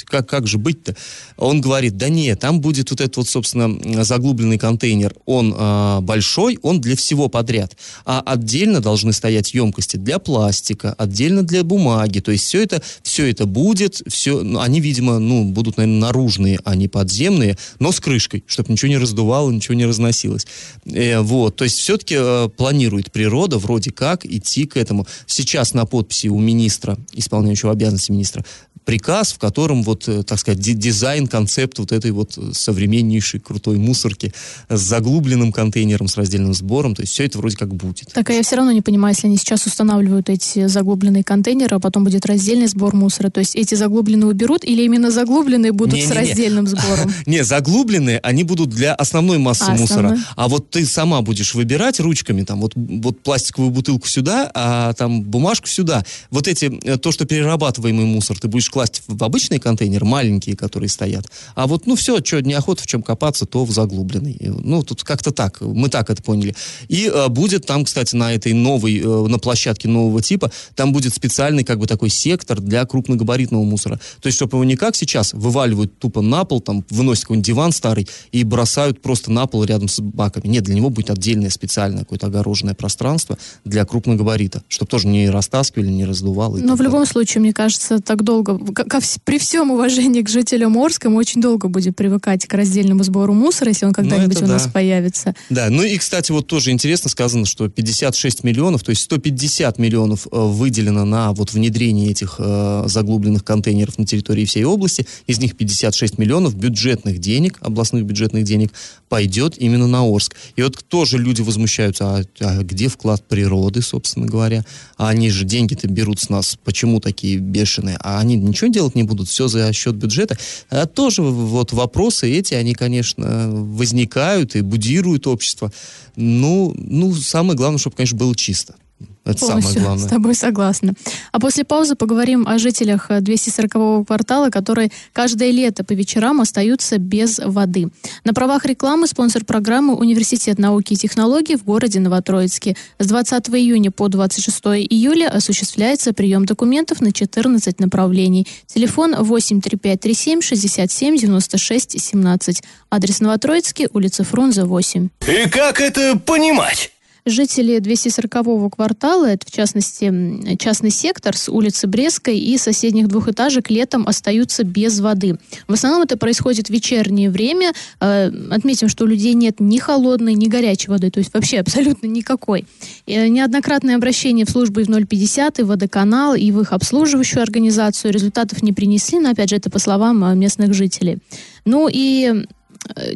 как, 0.06 0.30
как 0.30 0.48
же 0.48 0.58
быть-то? 0.58 0.96
Он 1.38 1.62
говорит, 1.62 1.98
да 1.98 2.10
нет, 2.10 2.40
там 2.40 2.62
будет 2.62 2.92
вот 2.92 3.02
этот 3.02 3.18
вот, 3.18 3.28
собственно, 3.28 4.04
заглубленный 4.04 4.58
контейнер, 4.58 5.16
он 5.26 5.54
а, 5.58 6.02
большой, 6.02 6.60
он 6.62 6.82
для 6.82 6.96
всего 6.96 7.28
подряд, 7.28 7.76
а 8.06 8.22
отдельно 8.26 8.80
должны 8.80 9.14
стоять 9.14 9.54
емкости 9.54 9.98
для 9.98 10.20
пластика, 10.20 10.94
отдельно 10.98 11.44
для 11.44 11.64
бумаги, 11.64 12.20
то 12.20 12.32
есть 12.32 12.46
все 12.46 12.64
это, 12.64 12.82
все 13.04 13.30
это 13.30 13.46
будет, 13.46 14.02
все, 14.08 14.42
ну, 14.42 14.60
они, 14.60 14.80
видимо, 14.80 15.20
ну, 15.20 15.46
будут, 15.46 15.78
наверное, 15.78 16.02
наружные, 16.02 16.60
а 16.64 16.76
не 16.76 16.88
подземные, 16.88 17.58
но 17.80 17.92
с 17.92 18.00
крышкой, 18.00 18.44
чтобы 18.48 18.72
ничего 18.72 18.90
не 18.90 18.98
раздувало, 18.98 19.52
ничего 19.52 19.76
не 19.76 19.86
разносилось. 19.86 20.46
Э, 20.86 21.20
вот, 21.22 21.56
то 21.56 21.64
есть 21.64 21.78
все-таки 21.78 22.16
э, 22.18 22.50
планирует 22.56 23.12
природа 23.12 23.58
вроде 23.58 23.92
как 23.92 24.26
идти 24.26 24.66
к 24.66 24.78
этому. 24.78 25.08
Сейчас 25.26 25.74
на 25.74 25.86
подписи 25.86 26.28
у 26.28 26.40
министра, 26.40 26.98
исполняющего 27.14 27.72
обязанности 27.72 28.12
министра, 28.12 28.46
приказ, 28.86 29.31
в 29.32 29.39
котором 29.39 29.84
вот, 29.84 30.08
э, 30.08 30.24
так 30.24 30.39
сказать, 30.39 30.60
ди- 30.60 30.74
дизайн, 30.74 31.28
концепт 31.28 31.80
вот 31.80 31.91
этой 31.91 32.12
вот 32.12 32.38
э, 32.38 32.52
современнейшей 32.54 33.39
крутой 33.39 33.78
мусорки 33.78 34.34
с 34.70 34.80
заглубленным 34.80 35.52
контейнером, 35.52 36.08
с 36.08 36.17
раздельным 36.17 36.54
сбором, 36.54 36.96
то 36.96 37.02
есть 37.02 37.13
все 37.13 37.26
это 37.26 37.38
вроде 37.38 37.58
как 37.58 37.74
будет. 37.74 38.08
Так, 38.13 38.30
а 38.30 38.34
я 38.34 38.44
все 38.44 38.56
равно 38.58 38.72
не 38.72 38.82
понимаю, 38.82 39.13
если 39.15 39.28
они 39.28 39.38
сейчас 39.38 39.65
устанавливают 39.65 40.30
эти 40.30 40.67
заглубленные 40.67 41.24
контейнеры, 41.24 41.76
а 41.76 41.80
потом 41.80 42.04
будет 42.04 42.26
раздельный 42.26 42.67
сбор 42.67 42.96
мусора, 42.96 43.30
то 43.30 43.39
есть 43.39 43.56
эти 43.56 43.76
заглубленные 43.76 44.28
уберут 44.30 44.63
или 44.63 44.84
именно 44.84 45.12
заглубленные 45.12 45.72
будут 45.72 46.00
с 46.00 46.10
Не-не-не. 46.10 46.13
раздельным 46.13 46.67
сбором? 46.67 47.13
Не, 47.26 47.44
заглубленные, 47.44 48.20
они 48.20 48.44
будут 48.44 48.70
для 48.70 48.94
основной 48.96 49.38
массы 49.38 49.65
А, 49.67 49.72
мусора. 49.76 50.00
основной. 50.08 50.20
А 50.36 50.48
вот 50.48 50.70
ты 50.70 50.86
сама 50.86 51.22
будешь 51.22 51.54
выбирать 51.56 52.00
ручками, 52.00 52.44
там, 52.44 52.60
вот, 52.62 52.74
вот 52.76 53.22
пластиковую 53.22 53.72
бутылку 53.72 54.08
сюда, 54.08 54.50
а 54.54 54.94
там 54.94 55.22
бумажку 55.24 55.67
сюда. 55.67 56.04
Вот 56.30 56.48
эти, 56.48 56.65
э, 56.84 56.98
то, 56.98 57.12
что 57.12 57.26
перерабатываемый 57.26 58.06
мусор, 58.06 58.39
ты 58.39 58.48
будешь 58.48 58.70
класть 58.70 59.04
в 59.08 59.15
обычный 59.25 59.60
контейнер, 59.60 60.03
маленькие, 60.05 60.55
которые 60.55 60.89
стоят. 60.89 61.25
А 61.55 61.67
вот, 61.67 61.88
ну 61.88 61.95
все, 61.95 62.19
что, 62.23 62.41
неохота 62.41 62.84
в 62.84 62.88
чем 62.88 63.01
копаться, 63.01 63.45
то 63.45 63.65
в 63.65 63.71
заглубленный. 63.71 64.38
Ну, 64.41 64.84
тут 64.84 65.03
как-то 65.03 65.31
так, 65.31 65.62
мы 65.62 65.89
так 65.89 66.10
это 66.10 66.21
поняли. 66.21 66.55
И 66.88 67.12
э, 67.13 67.27
будет 67.29 67.65
там, 67.65 67.86
кстати, 67.86 68.15
на 68.15 68.34
этой 68.34 68.53
новой, 68.53 68.99
э, 68.99 69.27
на 69.27 69.39
площадке 69.39 69.88
нового 69.88 70.21
типа, 70.21 70.51
там 70.75 70.93
будет 70.93 71.13
специальный, 71.13 71.63
как 71.63 71.79
бы, 71.79 71.88
такой 71.88 72.10
сектор 72.10 72.60
для 72.60 72.86
крупногабаритного 72.86 73.63
мусора. 73.63 73.99
То 74.21 74.27
есть, 74.27 74.38
чтобы 74.38 74.57
его 74.57 74.63
не 74.63 74.75
как 74.75 74.95
сейчас 74.95 75.34
вываливают 75.34 75.97
тупо 75.99 76.21
на 76.21 76.43
пол, 76.45 76.62
там, 76.62 76.86
выносят 76.89 77.23
какой-нибудь 77.25 77.45
диван 77.45 77.71
старый 77.71 78.07
и 78.31 78.43
бросают 78.43 79.01
просто 79.01 79.31
на 79.31 79.47
пол 79.47 79.63
рядом 79.63 79.88
с 79.88 79.99
баками. 80.01 80.47
Нет, 80.47 80.63
для 80.63 80.75
него 80.75 80.89
будет 80.89 81.10
отдельное 81.10 81.49
специальное 81.49 81.99
какое-то 81.99 82.27
огороженное 82.27 82.73
пространство 82.73 83.38
для 83.65 83.86
крупногабарита, 83.86 84.63
чтобы 84.67 84.89
тоже 84.89 85.07
не 85.07 85.29
растаскивали, 85.29 85.89
не 85.89 86.05
раздувало. 86.05 86.57
и 86.57 86.62
Но 86.62 86.75
в 86.75 86.81
любом 86.81 87.05
случае, 87.05 87.41
мне 87.41 87.53
кажется, 87.53 87.99
так 87.99 88.23
долго, 88.23 88.57
ко, 88.73 88.84
ко 88.86 88.99
при 89.24 89.39
всем 89.39 89.71
уважении 89.71 90.21
к 90.21 90.30
жителям 90.30 90.78
Орска 90.78 91.10
мы 91.10 91.17
очень 91.17 91.41
долго 91.41 91.67
будем 91.67 91.93
привыкать 91.93 92.45
к 92.45 92.54
раздельному 92.54 93.04
сбору 93.04 93.34
мусора, 93.34 93.69
если 93.69 93.86
он 93.86 93.93
когда-нибудь 93.93 94.38
это 94.38 94.45
у 94.45 94.47
нас 94.47 94.65
да. 94.65 94.71
появится. 94.71 95.36
Да, 95.50 95.69
ну 95.69 95.84
и, 95.84 95.97
кстати, 95.97 96.32
вот 96.32 96.47
тоже 96.47 96.71
интересно 96.71 97.10
сказано, 97.10 97.45
что 97.45 97.67
56 97.69 98.43
миллионов, 98.43 98.84
то 98.84 98.91
есть 98.91 99.04
150 99.04 99.78
миллионов 99.80 100.28
э, 100.32 100.38
выделено 100.38 101.06
на 101.06 101.34
вот 101.34 101.54
внедрение 101.54 102.12
этих 102.12 102.36
э, 102.39 102.84
заглубленных 102.88 103.43
контейнеров 103.43 103.97
на 103.97 104.06
территории 104.06 104.45
всей 104.45 104.63
области. 104.63 105.08
Из 105.28 105.39
них 105.39 105.56
56 105.58 106.17
миллионов 106.17 106.56
бюджетных 106.56 107.19
денег, 107.19 107.58
областных 107.62 108.06
бюджетных 108.06 108.43
денег, 108.43 108.71
пойдет 109.10 109.56
именно 109.58 109.88
на 109.88 110.04
Орск. 110.04 110.36
И 110.56 110.63
вот 110.63 110.84
тоже 110.88 111.17
люди 111.17 111.41
возмущаются, 111.41 112.06
а, 112.06 112.24
а 112.39 112.63
где 112.63 112.88
вклад 112.88 113.24
природы, 113.28 113.82
собственно 113.82 114.26
говоря? 114.26 114.65
А 114.97 115.10
они 115.10 115.30
же 115.30 115.45
деньги-то 115.45 115.88
берут 115.88 116.19
с 116.19 116.30
нас, 116.30 116.58
почему 116.63 117.00
такие 117.00 117.38
бешеные? 117.38 117.97
А 118.02 118.19
они 118.19 118.36
ничего 118.36 118.69
делать 118.69 118.95
не 118.95 119.01
будут, 119.04 119.30
все 119.30 119.48
за 119.48 119.72
счет 119.74 119.96
бюджета. 119.96 120.38
А 120.70 120.86
тоже 120.86 121.22
вот 121.22 121.74
вопросы 121.74 122.32
эти, 122.32 122.54
они, 122.54 122.74
конечно, 122.74 123.50
возникают 123.52 124.56
и 124.56 124.62
будируют 124.62 125.28
общество. 125.28 125.72
Ну, 126.16 126.74
ну, 126.78 127.14
самое 127.16 127.58
главное, 127.58 127.80
чтобы, 127.80 127.96
конечно, 127.96 128.18
было 128.18 128.36
чисто. 128.36 128.76
Это 129.24 129.40
самое 129.40 129.62
Полностью 129.62 129.82
главное. 129.84 130.08
С 130.08 130.10
тобой 130.10 130.36
согласна. 130.36 130.94
А 131.32 131.40
после 131.40 131.64
паузы 131.64 131.96
поговорим 131.96 132.48
о 132.48 132.58
жителях 132.58 133.08
э, 133.10 133.20
240-го 133.20 134.04
квартала, 134.04 134.50
которые 134.50 134.92
каждое 135.14 135.52
лето 135.52 135.84
по 135.84 135.94
вечерам 135.94 136.42
остаются 136.42 136.98
без 136.98 137.40
воды. 137.40 137.90
На 138.24 138.34
правах 138.34 138.66
рекламы 138.66 139.08
спонсор 139.08 139.46
программы 139.46 139.96
Университет 139.96 140.58
науки 140.58 140.94
и 140.94 140.96
технологий 140.96 141.56
в 141.56 141.64
городе 141.64 142.00
Новотроицке. 142.00 142.76
С 142.98 143.08
20 143.08 143.50
июня 143.50 143.92
по 143.92 144.08
26 144.08 144.60
июля 144.90 145.30
осуществляется 145.30 146.14
прием 146.14 146.46
документов 146.46 147.00
на 147.00 147.14
14 147.14 147.80
направлений. 147.80 148.48
Телефон 148.66 149.14
83537 149.14 150.42
67 150.42 151.18
96 151.18 152.02
17. 152.02 152.64
Адрес 152.90 153.20
Новотроицкий, 153.20 153.88
улица 153.94 154.24
Фрунзе, 154.24 154.64
8. 154.64 155.10
И 155.28 155.50
как 155.50 155.80
это 155.80 156.18
понимать? 156.18 156.92
Жители 157.25 157.77
240-го 157.77 158.69
квартала, 158.69 159.25
это 159.27 159.45
в 159.45 159.51
частности 159.51 160.57
частный 160.57 160.89
сектор 160.89 161.38
с 161.38 161.49
улицы 161.49 161.86
Брестской 161.86 162.38
и 162.39 162.57
соседних 162.57 163.07
двухэтажек 163.07 163.69
летом 163.69 164.07
остаются 164.07 164.63
без 164.63 164.99
воды. 164.99 165.38
В 165.67 165.73
основном 165.73 166.01
это 166.01 166.17
происходит 166.17 166.67
в 166.67 166.69
вечернее 166.71 167.29
время. 167.29 167.73
Э, 167.99 168.31
Отметим, 168.49 168.89
что 168.89 169.03
у 169.03 169.07
людей 169.07 169.36
нет 169.36 169.60
ни 169.60 169.77
холодной, 169.77 170.34
ни 170.34 170.47
горячей 170.47 170.89
воды, 170.89 171.12
то 171.12 171.19
есть 171.19 171.31
вообще 171.31 171.60
абсолютно 171.62 172.07
никакой. 172.07 172.65
Э, 173.05 173.27
Неоднократное 173.27 173.95
обращение 173.97 174.45
в 174.45 174.49
службы 174.49 174.84
в 174.84 175.05
050 175.05 175.60
и 175.60 175.63
водоканал, 175.63 176.34
и 176.34 176.51
в 176.51 176.60
их 176.60 176.73
обслуживающую 176.73 177.43
организацию 177.43 178.12
результатов 178.12 178.63
не 178.63 178.73
принесли, 178.73 179.19
но 179.19 179.29
опять 179.29 179.49
же 179.49 179.57
это 179.57 179.69
по 179.69 179.77
словам 179.77 180.23
э, 180.23 180.36
местных 180.36 180.73
жителей. 180.73 181.19
Ну 181.65 181.88
и 181.91 182.45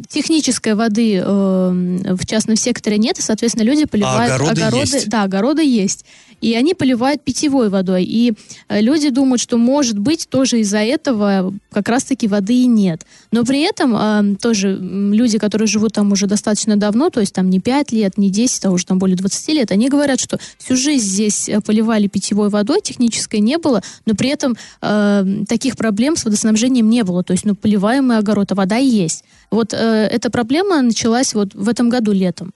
технической 0.08 0.74
воды 0.74 1.16
э, 1.16 1.24
в 1.24 2.26
частном 2.26 2.56
секторе 2.56 2.98
нет, 2.98 3.18
и, 3.18 3.22
соответственно, 3.22 3.64
люди 3.64 3.84
поливают 3.84 4.32
А 4.32 4.36
огороды 4.36 4.78
есть? 4.78 5.08
Да, 5.08 5.24
огороды 5.24 5.64
есть. 5.64 6.04
И 6.40 6.54
они 6.54 6.74
поливают 6.74 7.22
питьевой 7.22 7.68
водой. 7.68 8.04
И 8.04 8.34
э, 8.68 8.80
люди 8.80 9.10
думают, 9.10 9.40
что, 9.40 9.56
может 9.56 9.98
быть, 9.98 10.28
тоже 10.28 10.60
из-за 10.60 10.78
этого 10.78 11.52
как 11.72 11.88
раз-таки 11.88 12.28
воды 12.28 12.54
и 12.54 12.66
нет. 12.66 13.06
Но 13.32 13.44
при 13.44 13.62
этом 13.62 13.96
э, 13.96 14.36
тоже 14.40 14.76
люди, 14.76 15.38
которые 15.38 15.66
живут 15.66 15.94
там 15.94 16.12
уже 16.12 16.26
достаточно 16.26 16.76
давно, 16.76 17.10
то 17.10 17.20
есть 17.20 17.32
там 17.32 17.48
не 17.48 17.60
5 17.60 17.92
лет, 17.92 18.18
не 18.18 18.30
10, 18.30 18.66
а 18.66 18.70
уже 18.70 18.86
там 18.86 18.98
более 18.98 19.16
20 19.16 19.48
лет, 19.48 19.72
они 19.72 19.88
говорят, 19.88 20.20
что 20.20 20.38
всю 20.58 20.76
жизнь 20.76 21.06
здесь 21.06 21.48
э, 21.48 21.60
поливали 21.60 22.06
питьевой 22.06 22.50
водой, 22.50 22.80
технической 22.82 23.40
не 23.40 23.58
было, 23.58 23.82
но 24.04 24.14
при 24.14 24.28
этом 24.28 24.56
э, 24.82 25.24
таких 25.48 25.76
проблем 25.76 26.16
с 26.16 26.24
водоснабжением 26.24 26.88
не 26.88 27.02
было. 27.02 27.24
То 27.24 27.32
есть, 27.32 27.44
ну, 27.44 27.54
поливаемый 27.54 28.18
огород, 28.18 28.52
а 28.52 28.54
вода 28.54 28.76
есть. 28.76 29.24
Вот 29.56 29.72
э, 29.72 30.08
эта 30.12 30.30
проблема 30.30 30.82
началась 30.82 31.34
вот 31.34 31.54
в 31.54 31.68
этом 31.68 31.88
году 31.88 32.12
летом. 32.12 32.52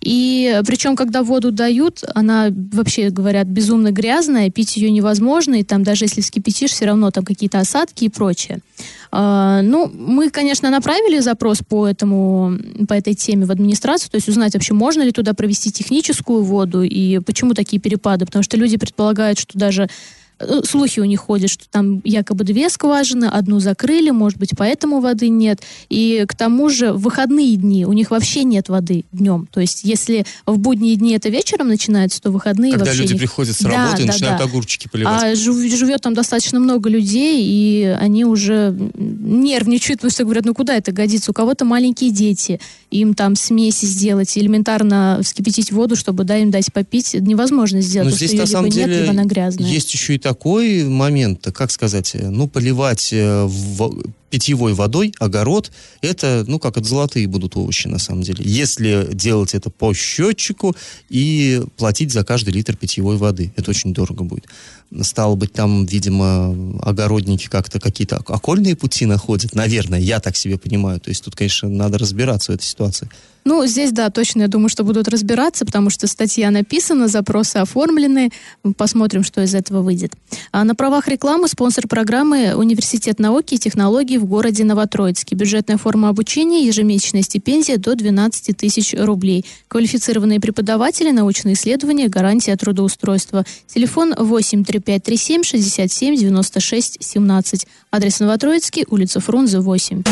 И 0.00 0.60
причем, 0.66 0.94
когда 0.94 1.22
воду 1.22 1.50
дают, 1.50 2.04
она, 2.14 2.48
вообще 2.72 3.08
говорят, 3.08 3.46
безумно 3.46 3.90
грязная, 3.90 4.50
пить 4.50 4.76
ее 4.76 4.90
невозможно, 4.90 5.54
и 5.54 5.62
там 5.62 5.82
даже 5.82 6.04
если 6.04 6.20
вскипятишь, 6.20 6.70
все 6.70 6.84
равно 6.84 7.10
там 7.10 7.24
какие-то 7.24 7.58
осадки 7.58 8.04
и 8.04 8.08
прочее. 8.10 8.58
А, 9.10 9.62
ну, 9.62 9.90
мы, 9.94 10.28
конечно, 10.28 10.70
направили 10.70 11.20
запрос 11.20 11.60
по, 11.66 11.86
этому, 11.86 12.58
по 12.86 12.92
этой 12.92 13.14
теме 13.14 13.46
в 13.46 13.50
администрацию, 13.50 14.10
то 14.10 14.16
есть 14.16 14.28
узнать 14.28 14.52
вообще, 14.54 14.74
можно 14.74 15.02
ли 15.02 15.12
туда 15.12 15.32
провести 15.32 15.72
техническую 15.72 16.42
воду, 16.42 16.82
и 16.82 17.20
почему 17.20 17.54
такие 17.54 17.80
перепады, 17.80 18.26
потому 18.26 18.42
что 18.42 18.58
люди 18.58 18.76
предполагают, 18.76 19.38
что 19.38 19.58
даже 19.58 19.84
э, 19.84 19.88
слухи 20.64 21.00
у 21.00 21.04
них 21.04 21.20
ходят, 21.20 21.50
что 21.50 21.64
там 21.70 22.00
якобы 22.04 22.44
две 22.44 22.68
скважины, 22.68 23.26
одну 23.26 23.60
закрыли, 23.60 24.10
может 24.10 24.38
быть, 24.38 24.50
поэтому 24.56 25.00
воды 25.00 25.28
нет. 25.28 25.60
И 25.88 26.24
к 26.28 26.34
тому 26.36 26.68
же 26.68 26.92
в 26.92 27.02
выходные 27.02 27.56
дни 27.56 27.84
у 27.86 27.92
них 27.92 28.10
вообще 28.10 28.44
нет 28.44 28.68
воды 28.68 29.04
днем. 29.12 29.46
То 29.52 29.60
есть 29.60 29.84
если 29.84 30.26
в 30.46 30.58
будние 30.58 30.96
дни 30.96 31.12
это 31.14 31.28
вечером 31.28 31.68
начинается, 31.68 32.20
то 32.20 32.30
выходные 32.30 32.72
Когда 32.72 32.86
вообще 32.86 33.02
люди 33.02 33.12
не- 33.12 33.18
приходят 33.18 33.56
с 33.56 33.60
Да, 33.60 33.70
работы 33.70 34.02
и 34.02 34.06
да, 34.06 34.12
начинают 34.12 34.38
да. 34.38 34.44
огурчики 34.44 34.88
поливать. 34.88 35.22
А 35.22 35.34
жив- 35.34 35.72
живет 35.78 36.00
там 36.00 36.14
достаточно 36.14 36.58
много 36.58 36.88
людей, 36.88 37.42
и 37.44 37.84
они 38.00 38.24
уже 38.24 38.76
нервничают, 38.96 40.00
потому 40.00 40.10
что 40.10 40.24
говорят, 40.24 40.44
ну 40.44 40.54
куда 40.54 40.76
это 40.76 40.92
годится? 40.92 41.30
У 41.30 41.34
кого-то 41.34 41.64
маленькие 41.64 42.10
дети, 42.10 42.60
им 42.90 43.14
там 43.14 43.36
смеси 43.36 43.84
сделать, 43.86 44.36
элементарно 44.36 45.20
вскипятить 45.22 45.72
воду, 45.72 45.96
чтобы 45.96 46.24
да, 46.24 46.36
им 46.38 46.50
дать 46.50 46.72
попить, 46.72 47.14
невозможно 47.14 47.80
сделать, 47.80 48.10
Но 48.10 48.16
здесь 48.16 48.30
что 48.30 48.38
на 48.40 48.46
самом 48.46 48.66
либо 48.66 48.76
нет, 48.78 48.86
деле 48.88 49.00
либо 49.02 49.10
она 49.12 49.24
грязная. 49.24 49.68
есть 49.68 49.92
еще 49.92 50.14
и 50.14 50.18
такой 50.24 50.84
момент, 50.84 51.46
как 51.52 51.70
сказать, 51.70 52.14
э, 52.14 52.30
ну 52.30 52.48
поливать 52.48 53.12
э, 53.12 53.44
в- 53.44 54.02
питьевой 54.30 54.72
водой 54.72 55.12
огород, 55.20 55.70
это, 56.00 56.44
ну 56.48 56.58
как 56.58 56.78
это 56.78 56.88
золотые 56.88 57.26
будут 57.28 57.56
овощи 57.56 57.88
на 57.88 57.98
самом 57.98 58.22
деле. 58.22 58.42
Если 58.42 59.10
делать 59.12 59.54
это 59.54 59.68
по 59.70 59.92
счетчику 59.92 60.74
и 61.10 61.62
платить 61.76 62.10
за 62.10 62.24
каждый 62.24 62.54
литр 62.54 62.74
питьевой 62.74 63.16
воды, 63.18 63.52
это 63.56 63.70
очень 63.70 63.92
дорого 63.92 64.24
будет. 64.24 64.46
Стало 65.02 65.34
быть, 65.34 65.52
там, 65.52 65.86
видимо, 65.86 66.54
огородники 66.82 67.48
как-то 67.48 67.80
какие-то 67.80 68.16
окольные 68.16 68.76
пути 68.76 69.06
находят, 69.06 69.54
наверное, 69.54 69.98
я 69.98 70.20
так 70.20 70.36
себе 70.36 70.58
понимаю. 70.58 71.00
То 71.00 71.10
есть 71.10 71.24
тут, 71.24 71.34
конечно, 71.34 71.68
надо 71.68 71.98
разбираться 71.98 72.52
в 72.52 72.54
этой 72.54 72.64
ситуации. 72.64 73.08
Ну, 73.44 73.66
здесь, 73.66 73.92
да, 73.92 74.08
точно, 74.08 74.42
я 74.42 74.48
думаю, 74.48 74.70
что 74.70 74.84
будут 74.84 75.06
разбираться, 75.06 75.66
потому 75.66 75.90
что 75.90 76.06
статья 76.06 76.50
написана, 76.50 77.08
запросы 77.08 77.58
оформлены. 77.58 78.30
Посмотрим, 78.78 79.22
что 79.22 79.42
из 79.42 79.54
этого 79.54 79.82
выйдет. 79.82 80.12
А 80.50 80.64
на 80.64 80.74
правах 80.74 81.08
рекламы 81.08 81.46
спонсор 81.48 81.86
программы 81.86 82.54
Университет 82.56 83.18
науки 83.18 83.54
и 83.54 83.58
технологий 83.58 84.16
в 84.16 84.24
городе 84.24 84.64
Новотроицке. 84.64 85.36
Бюджетная 85.36 85.76
форма 85.76 86.08
обучения, 86.08 86.66
ежемесячная 86.66 87.20
стипендия 87.20 87.76
до 87.76 87.94
12 87.94 88.56
тысяч 88.56 88.94
рублей. 88.98 89.44
Квалифицированные 89.68 90.40
преподаватели, 90.40 91.10
научные 91.10 91.52
исследования, 91.54 92.08
гарантия 92.08 92.56
трудоустройства. 92.56 93.44
Телефон 93.66 94.14
83537 94.84 95.44
67 95.44 96.16
96 96.16 96.96
17. 97.00 97.66
Адрес 97.90 98.20
Новотроицкий, 98.20 98.84
улица 98.88 99.20
Фрунзе, 99.20 99.60
8. 99.60 100.02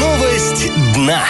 Новость 0.00 0.70
дна. 0.94 1.24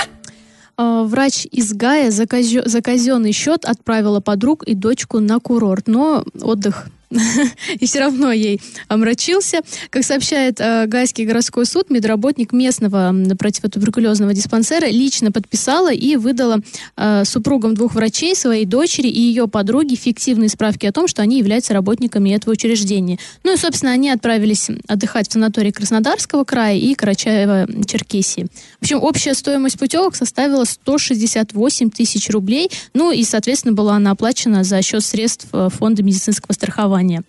А, 0.79 1.05
Врач 1.05 1.47
из 1.51 1.73
Гая 1.73 2.11
за, 2.11 2.25
казё- 2.25 2.69
за 2.69 2.83
казенный 2.83 3.33
счет 3.33 3.65
отправила 3.65 4.21
подруг 4.21 4.63
и 4.65 4.75
дочку 4.75 5.21
на 5.21 5.39
курорт, 5.41 5.87
но 5.87 6.25
отдых 6.41 6.89
и 7.81 7.87
все 7.87 8.01
равно 8.01 8.33
ей 8.33 8.61
омрачился. 8.89 9.61
Как 9.91 10.05
сообщает 10.05 10.61
э, 10.61 10.87
Гайский 10.87 11.25
городской 11.25 11.67
суд, 11.67 11.91
медработник 11.91 12.53
местного 12.53 13.15
противотуберкулезного 13.37 14.35
диспансера 14.35 14.87
лично 14.87 15.33
подписала 15.33 15.93
и 15.93 16.17
выдала 16.17 16.61
э, 16.97 17.25
супругам 17.25 17.75
двух 17.75 17.95
врачей, 17.95 18.35
своей 18.35 18.65
дочери 18.65 19.09
и 19.09 19.21
ее 19.21 19.49
подруге 19.49 19.97
фиктивные 19.97 20.49
справки 20.49 20.87
о 20.87 20.93
том, 20.93 21.09
что 21.09 21.23
они 21.23 21.39
являются 21.39 21.75
работниками 21.75 22.31
этого 22.31 22.53
учреждения. 22.53 23.19
Ну 23.45 23.55
и, 23.55 23.57
собственно, 23.57 23.93
они 23.93 24.11
отправились 24.11 24.69
отдыхать 24.89 25.29
в 25.29 25.33
санаторий 25.33 25.73
Краснодарского 25.73 26.45
края 26.45 26.77
и 26.77 26.95
Карачаева-Черкесии. 26.95 28.47
В 28.81 28.83
общем, 28.83 29.03
общая 29.03 29.35
стоимость 29.35 29.79
путевок 29.79 30.17
составила 30.17 30.65
168 30.65 31.91
тысяч 31.91 32.31
рублей. 32.31 32.71
Ну 32.95 33.13
и, 33.13 33.25
соответственно, 33.25 33.75
была 33.75 33.97
она 33.97 34.13
оплачена 34.13 34.65
за 34.65 34.83
счет 34.83 35.05
средств 35.05 35.49
э, 35.53 35.69
фонда 35.71 36.03
медицинского 36.03 36.53
страхования. 36.53 37.06
А, 37.15 37.23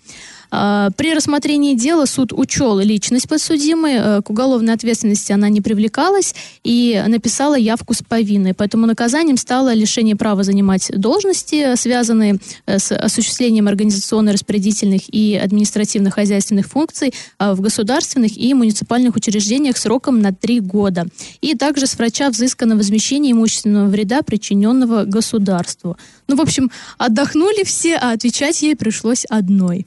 При 0.50 1.14
рассмотрении 1.14 1.76
дела 1.76 2.06
суд 2.06 2.32
учел 2.34 2.80
личность 2.80 3.28
подсудимой, 3.28 3.96
э, 3.96 4.22
к 4.22 4.30
уголовной 4.30 4.74
ответственности 4.74 5.32
она 5.32 5.50
не 5.50 5.62
привлекалась 5.62 6.34
и 6.64 7.04
написала 7.08 7.56
явку 7.56 7.94
с 7.94 8.02
повинной. 8.02 8.54
Поэтому 8.54 8.86
наказанием 8.86 9.38
стало 9.38 9.74
лишение 9.74 10.16
права 10.16 10.44
занимать 10.44 10.90
должности, 10.94 11.76
связанные 11.76 12.40
э, 12.66 12.80
с 12.80 12.92
осуществлением 12.92 13.68
организационно-распорядительных 13.68 15.14
и 15.14 15.36
административно-хозяйственных 15.36 16.68
функций 16.68 17.14
э, 17.40 17.54
в 17.54 17.62
государственных 17.62 18.38
и 18.38 18.54
муниципальных 18.54 19.16
учреждениях 19.16 19.78
сроком 19.78 20.22
на 20.22 20.34
три 20.34 20.60
года. 20.60 21.08
И 21.42 21.56
также 21.56 21.88
с 21.88 21.98
врача 21.98 22.30
взыскано 22.30 22.76
возмещение 22.76 23.34
имущественного 23.34 23.90
вреда, 23.90 24.22
причиненного 24.22 25.04
государству. 25.04 25.98
Ну, 26.28 26.36
в 26.36 26.42
общем, 26.42 26.72
отдохнули 26.98 27.64
все, 27.64 27.98
а 27.98 28.12
отвечать 28.12 28.62
ей 28.62 28.76
пришлось 28.76 29.26
одной. 29.26 29.86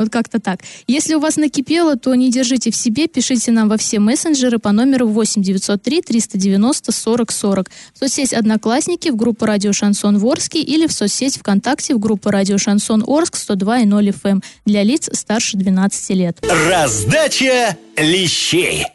Вот 0.00 0.08
как-то 0.08 0.40
так. 0.40 0.60
Если 0.86 1.14
у 1.14 1.20
вас 1.20 1.36
накипело, 1.36 1.94
то 1.94 2.14
не 2.14 2.30
держите 2.30 2.70
в 2.70 2.76
себе, 2.76 3.06
пишите 3.06 3.52
нам 3.52 3.68
во 3.68 3.76
все 3.76 3.98
мессенджеры 3.98 4.58
по 4.58 4.72
номеру 4.72 5.06
8 5.06 5.42
903 5.42 6.00
390 6.00 6.90
40 6.90 7.30
40. 7.30 7.70
В 7.92 7.98
соцсеть 7.98 8.32
«Одноклассники», 8.32 9.10
в 9.10 9.16
группу 9.16 9.44
«Радио 9.44 9.74
Шансон 9.74 10.16
Ворске» 10.16 10.62
или 10.62 10.86
в 10.86 10.92
соцсеть 10.92 11.36
ВКонтакте 11.36 11.94
в 11.94 11.98
группу 11.98 12.30
«Радио 12.30 12.56
Шансон 12.56 13.04
Орск» 13.06 13.36
102.0 13.36 13.84
FM 13.84 14.30
эм 14.30 14.42
для 14.64 14.84
лиц 14.84 15.10
старше 15.12 15.58
12 15.58 16.10
лет. 16.16 16.38
Раздача 16.66 17.76
лещей. 17.98 18.86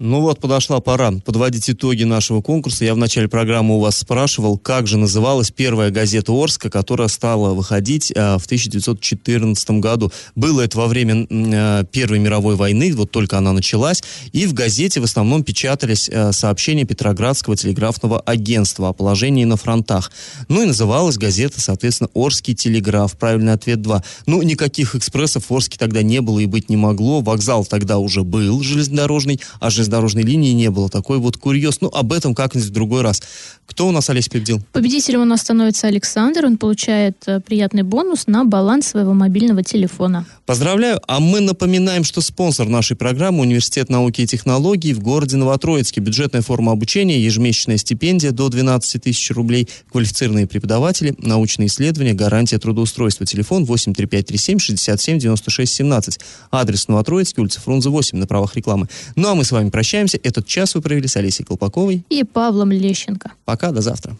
Ну 0.00 0.20
вот, 0.20 0.38
подошла 0.38 0.78
пора 0.78 1.10
подводить 1.24 1.68
итоги 1.68 2.04
нашего 2.04 2.40
конкурса. 2.40 2.84
Я 2.84 2.94
в 2.94 2.98
начале 2.98 3.26
программы 3.26 3.74
у 3.74 3.80
вас 3.80 3.98
спрашивал, 3.98 4.56
как 4.56 4.86
же 4.86 4.96
называлась 4.96 5.50
первая 5.50 5.90
газета 5.90 6.32
Орска, 6.32 6.70
которая 6.70 7.08
стала 7.08 7.52
выходить 7.52 8.12
а, 8.14 8.38
в 8.38 8.44
1914 8.44 9.70
году. 9.72 10.12
Было 10.36 10.60
это 10.60 10.78
во 10.78 10.86
время 10.86 11.26
а, 11.28 11.82
Первой 11.82 12.20
мировой 12.20 12.54
войны, 12.54 12.94
вот 12.94 13.10
только 13.10 13.38
она 13.38 13.52
началась, 13.52 14.04
и 14.30 14.46
в 14.46 14.54
газете 14.54 15.00
в 15.00 15.04
основном 15.04 15.42
печатались 15.42 16.08
а, 16.08 16.30
сообщения 16.30 16.84
Петроградского 16.84 17.56
телеграфного 17.56 18.20
агентства 18.20 18.90
о 18.90 18.92
положении 18.92 19.44
на 19.46 19.56
фронтах. 19.56 20.12
Ну 20.46 20.62
и 20.62 20.66
называлась 20.66 21.18
газета, 21.18 21.60
соответственно, 21.60 22.08
Орский 22.14 22.54
телеграф. 22.54 23.18
Правильный 23.18 23.52
ответ 23.52 23.82
2. 23.82 24.04
Ну, 24.26 24.42
никаких 24.42 24.94
экспрессов 24.94 25.50
в 25.50 25.52
Орске 25.52 25.76
тогда 25.76 26.02
не 26.02 26.20
было 26.20 26.38
и 26.38 26.46
быть 26.46 26.70
не 26.70 26.76
могло. 26.76 27.20
Вокзал 27.20 27.64
тогда 27.64 27.98
уже 27.98 28.22
был 28.22 28.62
железнодорожный, 28.62 29.40
а 29.58 29.70
железнодорожный 29.70 29.87
железнодорожной 29.88 30.22
линии 30.22 30.52
не 30.52 30.70
было. 30.70 30.88
Такой 30.88 31.18
вот 31.18 31.36
курьез. 31.36 31.80
Ну, 31.80 31.88
об 31.88 32.12
этом 32.12 32.34
как-нибудь 32.34 32.68
в 32.68 32.72
другой 32.72 33.02
раз. 33.02 33.22
Кто 33.66 33.88
у 33.88 33.92
нас, 33.92 34.08
Олесь, 34.08 34.28
победил? 34.28 34.62
Победителем 34.72 35.20
у 35.20 35.24
нас 35.24 35.40
становится 35.40 35.88
Александр. 35.88 36.46
Он 36.46 36.56
получает 36.56 37.16
э, 37.26 37.40
приятный 37.40 37.82
бонус 37.82 38.26
на 38.26 38.44
баланс 38.44 38.88
своего 38.88 39.12
мобильного 39.12 39.62
телефона. 39.62 40.24
Поздравляю. 40.46 41.00
А 41.06 41.20
мы 41.20 41.40
напоминаем, 41.40 42.04
что 42.04 42.20
спонсор 42.20 42.66
нашей 42.66 42.96
программы 42.96 43.40
Университет 43.40 43.90
науки 43.90 44.22
и 44.22 44.26
технологий 44.26 44.94
в 44.94 45.00
городе 45.00 45.36
Новотроицке. 45.36 46.00
Бюджетная 46.00 46.40
форма 46.40 46.72
обучения, 46.72 47.20
ежемесячная 47.22 47.76
стипендия 47.76 48.30
до 48.30 48.48
12 48.48 49.02
тысяч 49.02 49.30
рублей, 49.30 49.68
квалифицированные 49.90 50.46
преподаватели, 50.46 51.14
научные 51.18 51.66
исследования, 51.66 52.14
гарантия 52.14 52.58
трудоустройства. 52.58 53.26
Телефон 53.26 53.64
83537 53.64 54.58
67 54.58 55.18
96 55.18 55.74
17. 55.74 56.20
Адрес 56.50 56.88
Новотроицкий, 56.88 57.42
улица 57.42 57.60
Фрунзе 57.60 57.90
8 57.90 58.18
на 58.18 58.26
правах 58.26 58.56
рекламы. 58.56 58.88
Ну 59.14 59.28
а 59.28 59.34
мы 59.34 59.44
с 59.44 59.52
вами 59.52 59.68
прощаемся. 59.78 60.18
Этот 60.24 60.44
час 60.44 60.74
вы 60.74 60.82
провели 60.82 61.06
с 61.06 61.16
Олесей 61.16 61.44
Колпаковой 61.44 62.02
и 62.10 62.24
Павлом 62.24 62.72
Лещенко. 62.72 63.30
Пока, 63.44 63.70
до 63.70 63.80
завтра. 63.80 64.16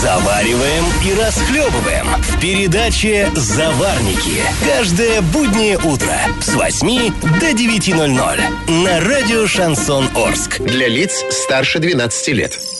Завариваем 0.00 0.84
и 1.04 1.20
расхлебываем 1.20 2.06
в 2.22 2.40
передаче 2.40 3.28
«Заварники». 3.34 4.40
Каждое 4.64 5.22
буднее 5.22 5.76
утро 5.76 6.14
с 6.40 6.54
8 6.54 7.12
до 7.40 7.50
9.00 7.50 8.84
на 8.84 9.00
радио 9.00 9.48
«Шансон 9.48 10.04
Орск». 10.14 10.60
Для 10.60 10.86
лиц 10.86 11.24
старше 11.30 11.80
12 11.80 12.28
лет. 12.28 12.79